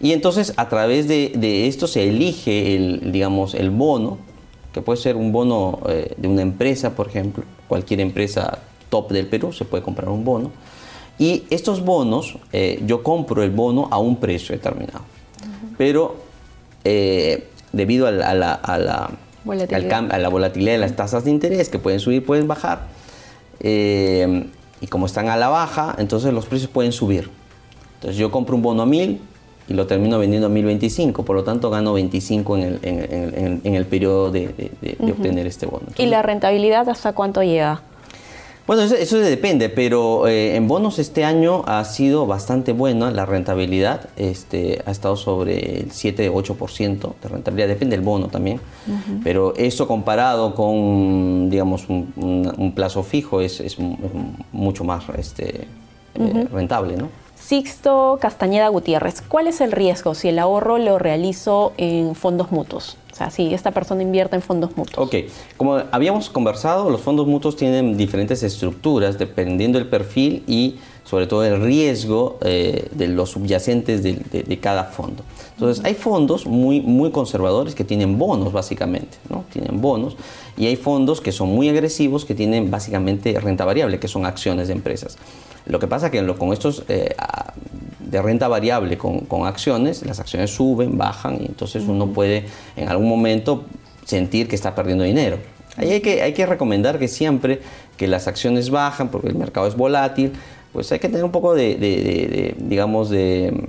Y 0.00 0.12
entonces 0.12 0.52
a 0.56 0.68
través 0.68 1.08
de, 1.08 1.66
esto 1.66 1.88
se 1.88 2.08
elige 2.08 2.76
el, 2.76 3.10
digamos, 3.10 3.54
el 3.54 3.70
bono, 3.70 4.18
que 4.72 4.82
puede 4.82 5.00
ser 5.00 5.16
un 5.16 5.32
bono 5.32 5.80
de 6.16 6.28
una 6.28 6.42
empresa, 6.42 6.94
por 6.94 7.08
ejemplo. 7.08 7.42
Cualquier 7.66 8.00
empresa 8.00 8.60
top 8.88 9.10
del 9.10 9.26
Perú, 9.26 9.52
se 9.52 9.64
puede 9.64 9.82
comprar 9.82 10.10
un 10.10 10.24
bono. 10.24 10.52
Y 11.18 11.42
estos 11.50 11.84
bonos, 11.84 12.38
eh, 12.52 12.80
yo 12.86 13.02
compro 13.02 13.42
el 13.42 13.50
bono 13.50 13.88
a 13.90 13.98
un 13.98 14.16
precio 14.16 14.54
determinado. 14.54 15.13
Pero 15.76 16.16
eh, 16.84 17.48
debido 17.72 18.06
a 18.06 18.10
la, 18.10 18.28
a, 18.28 18.34
la, 18.34 18.52
a, 18.54 18.78
la, 18.78 19.10
volatilidad. 19.44 20.12
a 20.12 20.18
la 20.18 20.28
volatilidad 20.28 20.72
de 20.72 20.78
las 20.78 20.96
tasas 20.96 21.24
de 21.24 21.30
interés, 21.30 21.68
que 21.68 21.78
pueden 21.78 22.00
subir, 22.00 22.24
pueden 22.24 22.48
bajar, 22.48 22.86
eh, 23.60 24.46
y 24.80 24.86
como 24.86 25.06
están 25.06 25.28
a 25.28 25.36
la 25.36 25.48
baja, 25.48 25.94
entonces 25.98 26.32
los 26.32 26.46
precios 26.46 26.70
pueden 26.70 26.92
subir. 26.92 27.30
Entonces 27.94 28.18
yo 28.18 28.30
compro 28.30 28.54
un 28.54 28.62
bono 28.62 28.82
a 28.82 28.86
1000 28.86 29.20
y 29.66 29.72
lo 29.72 29.86
termino 29.86 30.18
vendiendo 30.18 30.48
a 30.48 30.50
1025, 30.50 31.24
por 31.24 31.36
lo 31.36 31.44
tanto 31.44 31.70
gano 31.70 31.94
25 31.94 32.56
en 32.58 32.62
el, 32.62 32.78
en 32.82 32.98
el, 32.98 33.60
en 33.64 33.74
el, 33.74 33.86
periodo 33.86 34.30
de, 34.30 34.70
obtener 35.00 35.46
este 35.46 35.64
bono. 35.64 35.86
¿Y 35.96 36.06
la 36.06 36.22
rentabilidad 36.22 36.88
hasta 36.88 37.14
cuánto 37.14 37.42
llega? 37.42 37.80
Bueno, 38.66 38.82
eso, 38.82 39.18
depende, 39.18 39.68
pero 39.68 40.26
eh, 40.26 40.56
en 40.56 40.66
bonos 40.66 40.98
este 40.98 41.22
año 41.22 41.62
ha 41.66 41.84
sido 41.84 42.26
bastante 42.26 42.72
buena 42.72 43.10
la 43.10 43.26
rentabilidad. 43.26 44.08
Este, 44.16 44.80
ha 44.86 44.90
estado 44.90 45.16
sobre 45.16 45.80
el 45.80 45.90
7-8% 45.90 47.12
de 47.22 47.28
rentabilidad, 47.28 47.68
depende 47.68 47.94
del 47.96 48.04
bono 48.04 48.28
también. 48.28 48.60
Pero 49.22 49.54
eso 49.56 49.86
comparado 49.86 50.54
con, 50.54 51.50
digamos, 51.50 51.88
un, 51.88 52.72
plazo 52.74 53.02
fijo 53.02 53.42
es, 53.42 53.60
es, 53.60 53.76
mucho 54.50 54.84
más 54.84 55.04
este, 55.18 55.66
eh, 56.14 56.48
rentable, 56.50 56.96
¿no? 56.96 57.23
Sixto 57.36 58.18
Castañeda 58.20 58.68
Gutiérrez, 58.68 59.20
¿cuál 59.20 59.46
es 59.46 59.60
el 59.60 59.72
riesgo 59.72 60.14
si 60.14 60.28
el 60.28 60.38
ahorro 60.38 60.78
lo 60.78 60.98
realizo 60.98 61.72
en 61.76 62.14
fondos 62.14 62.50
mutuos? 62.50 62.96
O 63.12 63.16
sea, 63.16 63.30
si 63.30 63.54
esta 63.54 63.70
persona 63.70 64.02
invierte 64.02 64.34
en 64.34 64.42
fondos 64.42 64.76
mutuos. 64.76 65.06
Ok, 65.06 65.30
como 65.56 65.80
habíamos 65.92 66.30
conversado, 66.30 66.90
los 66.90 67.00
fondos 67.00 67.28
mutuos 67.28 67.54
tienen 67.54 67.96
diferentes 67.96 68.42
estructuras 68.42 69.18
dependiendo 69.18 69.78
del 69.78 69.86
perfil 69.86 70.42
y 70.48 70.78
sobre 71.04 71.26
todo 71.26 71.44
el 71.44 71.62
riesgo 71.62 72.38
eh, 72.40 72.88
de 72.90 73.08
los 73.08 73.30
subyacentes 73.30 74.02
de, 74.02 74.58
cada 74.60 74.84
fondo. 74.84 75.22
Entonces, 75.52 75.84
hay 75.84 75.94
fondos 75.94 76.46
muy, 76.46 76.80
muy 76.80 77.10
conservadores 77.10 77.74
que 77.74 77.84
tienen 77.84 78.18
bonos, 78.18 78.52
básicamente, 78.52 79.18
¿no? 79.28 79.44
Tienen 79.52 79.80
bonos. 79.80 80.16
Y 80.56 80.66
hay 80.66 80.76
fondos 80.76 81.20
que 81.20 81.30
son 81.30 81.50
muy 81.50 81.68
agresivos 81.68 82.24
que 82.24 82.34
tienen 82.34 82.70
básicamente 82.70 83.38
renta 83.38 83.64
variable, 83.64 84.00
que 84.00 84.08
son 84.08 84.24
acciones 84.26 84.68
de 84.68 84.72
empresas. 84.72 85.18
Lo 85.66 85.78
que 85.78 85.86
pasa 85.86 86.10
que 86.10 86.24
con 86.34 86.52
estos 86.52 86.84
eh, 86.88 87.14
de 87.98 88.22
renta 88.22 88.48
variable 88.48 88.98
con, 88.98 89.20
con, 89.20 89.46
acciones, 89.46 90.04
las 90.04 90.20
acciones 90.20 90.50
suben, 90.50 90.96
bajan 90.96 91.42
y 91.42 91.46
entonces 91.46 91.84
uno 91.86 92.08
puede 92.08 92.44
en 92.76 92.88
algún 92.88 93.08
momento 93.08 93.64
sentir 94.04 94.46
que 94.46 94.54
está 94.54 94.74
perdiendo 94.74 95.04
dinero. 95.04 95.38
Ahí 95.76 95.90
hay 95.90 96.00
que, 96.00 96.22
hay 96.22 96.32
que 96.32 96.46
recomendar 96.46 96.98
que 96.98 97.08
siempre 97.08 97.60
que 97.96 98.06
las 98.06 98.28
acciones 98.28 98.70
bajan, 98.70 99.08
porque 99.08 99.28
el 99.28 99.34
mercado 99.34 99.66
es 99.66 99.76
volátil, 99.76 100.32
pues 100.74 100.90
hay 100.90 100.98
que 100.98 101.08
tener 101.08 101.24
un 101.24 101.30
poco 101.30 101.54
de, 101.54 102.56
digamos, 102.58 103.08
de, 103.08 103.68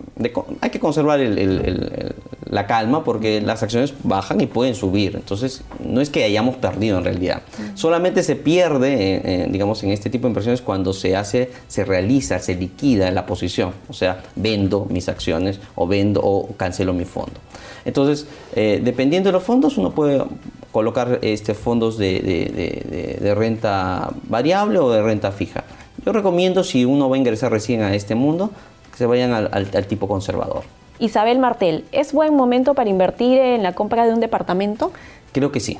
hay 0.59 0.69
que 0.71 0.79
conservar 0.79 1.19
la 1.19 2.65
calma 2.65 3.03
porque 3.03 3.41
las 3.41 3.61
acciones 3.61 3.93
bajan 4.01 4.41
y 4.41 4.47
pueden 4.47 4.73
subir. 4.73 5.15
Entonces, 5.15 5.61
no 5.85 6.01
es 6.01 6.09
que 6.09 6.23
hayamos 6.23 6.55
perdido 6.55 6.97
en 6.97 7.03
realidad. 7.03 7.43
Solamente 7.75 8.23
se 8.23 8.35
pierde, 8.35 8.93
eh, 8.93 9.21
eh, 9.23 9.47
digamos, 9.51 9.83
en 9.83 9.91
este 9.91 10.09
tipo 10.09 10.23
de 10.23 10.29
inversiones 10.29 10.63
cuando 10.63 10.93
se 10.93 11.15
hace, 11.15 11.51
se 11.67 11.85
realiza, 11.85 12.39
se 12.39 12.55
liquida 12.55 13.11
la 13.11 13.27
posición. 13.27 13.73
O 13.87 13.93
sea, 13.93 14.23
vendo 14.35 14.87
mis 14.89 15.07
acciones 15.07 15.59
o 15.75 15.85
vendo 15.85 16.21
o 16.23 16.55
cancelo 16.57 16.91
mi 16.91 17.05
fondo. 17.05 17.39
Entonces, 17.85 18.25
eh, 18.55 18.81
dependiendo 18.83 19.29
de 19.29 19.33
los 19.33 19.43
fondos, 19.43 19.77
uno 19.77 19.91
puede 19.91 20.23
colocar 20.71 21.19
este, 21.21 21.53
fondos 21.53 21.99
de 21.99 23.33
renta 23.37 24.09
variable 24.27 24.79
o 24.79 24.89
de 24.89 25.03
renta 25.03 25.31
fija. 25.31 25.63
Yo 26.05 26.13
recomiendo, 26.13 26.63
si 26.63 26.85
uno 26.85 27.09
va 27.09 27.15
a 27.15 27.19
ingresar 27.19 27.51
recién 27.51 27.81
a 27.81 27.95
este 27.95 28.13
mundo, 28.13 28.51
que 28.91 28.97
se 28.97 29.05
vayan 29.05 29.33
al, 29.33 29.87
tipo 29.87 30.07
conservador. 30.07 30.63
Isabel 30.99 31.39
Martel, 31.39 31.83
¿es 31.91 32.13
buen 32.13 32.35
momento 32.35 32.73
para 32.75 32.89
invertir 32.89 33.39
en 33.39 33.63
la 33.63 33.73
compra 33.73 34.05
de 34.05 34.13
un 34.13 34.19
departamento? 34.19 34.91
Creo 35.31 35.51
que 35.51 35.59
sí, 35.59 35.77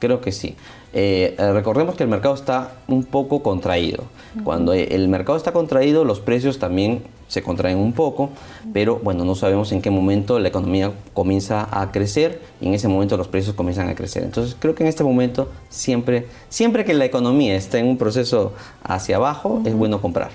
creo 0.00 0.20
que 0.20 0.32
sí. 0.32 0.56
Eh, 0.92 1.36
recordemos 1.38 1.94
que 1.94 2.02
el 2.02 2.10
mercado 2.10 2.34
está 2.34 2.72
un 2.88 3.04
poco 3.04 3.42
contraído. 3.42 4.04
Cuando 4.44 4.72
el 4.72 5.08
mercado 5.08 5.38
está 5.38 5.52
contraído, 5.52 6.04
los 6.04 6.20
precios 6.20 6.58
también 6.58 7.02
se 7.28 7.42
contraen 7.42 7.78
un 7.78 7.92
poco, 7.92 8.30
pero 8.72 8.96
bueno, 8.96 9.24
no 9.24 9.34
sabemos 9.34 9.70
en 9.72 9.80
qué 9.80 9.90
momento 9.90 10.38
la 10.38 10.48
economía 10.48 10.92
comienza 11.14 11.68
a 11.70 11.92
crecer 11.92 12.42
y 12.60 12.66
en 12.66 12.74
ese 12.74 12.88
momento 12.88 13.16
los 13.16 13.28
precios 13.28 13.54
comienzan 13.54 13.88
a 13.88 13.94
crecer. 13.94 14.24
Entonces 14.24 14.56
creo 14.58 14.74
que 14.74 14.82
en 14.82 14.88
este 14.88 15.04
momento 15.04 15.48
siempre, 15.68 16.26
siempre 16.48 16.84
que 16.84 16.94
la 16.94 17.04
economía 17.04 17.54
está 17.54 17.78
en 17.78 17.86
un 17.86 17.98
proceso 17.98 18.54
hacia 18.82 19.16
abajo, 19.16 19.62
es 19.64 19.74
bueno 19.74 20.00
comprar. 20.00 20.30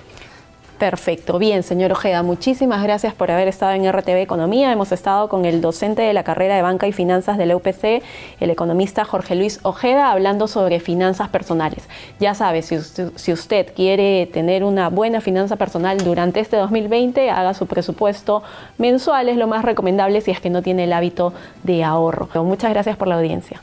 Perfecto. 0.84 1.38
Bien, 1.38 1.62
señor 1.62 1.92
Ojeda, 1.92 2.22
muchísimas 2.22 2.82
gracias 2.82 3.14
por 3.14 3.30
haber 3.30 3.48
estado 3.48 3.72
en 3.72 3.90
RTV 3.90 4.20
Economía. 4.20 4.70
Hemos 4.70 4.92
estado 4.92 5.30
con 5.30 5.46
el 5.46 5.62
docente 5.62 6.02
de 6.02 6.12
la 6.12 6.24
carrera 6.24 6.56
de 6.56 6.60
Banca 6.60 6.86
y 6.86 6.92
Finanzas 6.92 7.38
de 7.38 7.46
la 7.46 7.56
UPC, 7.56 8.02
el 8.38 8.50
economista 8.50 9.06
Jorge 9.06 9.34
Luis 9.34 9.60
Ojeda, 9.62 10.12
hablando 10.12 10.46
sobre 10.46 10.80
finanzas 10.80 11.30
personales. 11.30 11.88
Ya 12.20 12.34
sabe, 12.34 12.60
si 12.60 12.76
usted, 12.76 13.12
si 13.14 13.32
usted 13.32 13.72
quiere 13.74 14.26
tener 14.26 14.62
una 14.62 14.90
buena 14.90 15.22
finanza 15.22 15.56
personal 15.56 15.96
durante 16.04 16.40
este 16.40 16.58
2020, 16.58 17.30
haga 17.30 17.54
su 17.54 17.66
presupuesto 17.66 18.42
mensual, 18.76 19.30
es 19.30 19.38
lo 19.38 19.46
más 19.46 19.64
recomendable 19.64 20.20
si 20.20 20.32
es 20.32 20.40
que 20.40 20.50
no 20.50 20.60
tiene 20.60 20.84
el 20.84 20.92
hábito 20.92 21.32
de 21.62 21.82
ahorro. 21.82 22.28
Muchas 22.44 22.70
gracias 22.70 22.98
por 22.98 23.08
la 23.08 23.14
audiencia. 23.14 23.62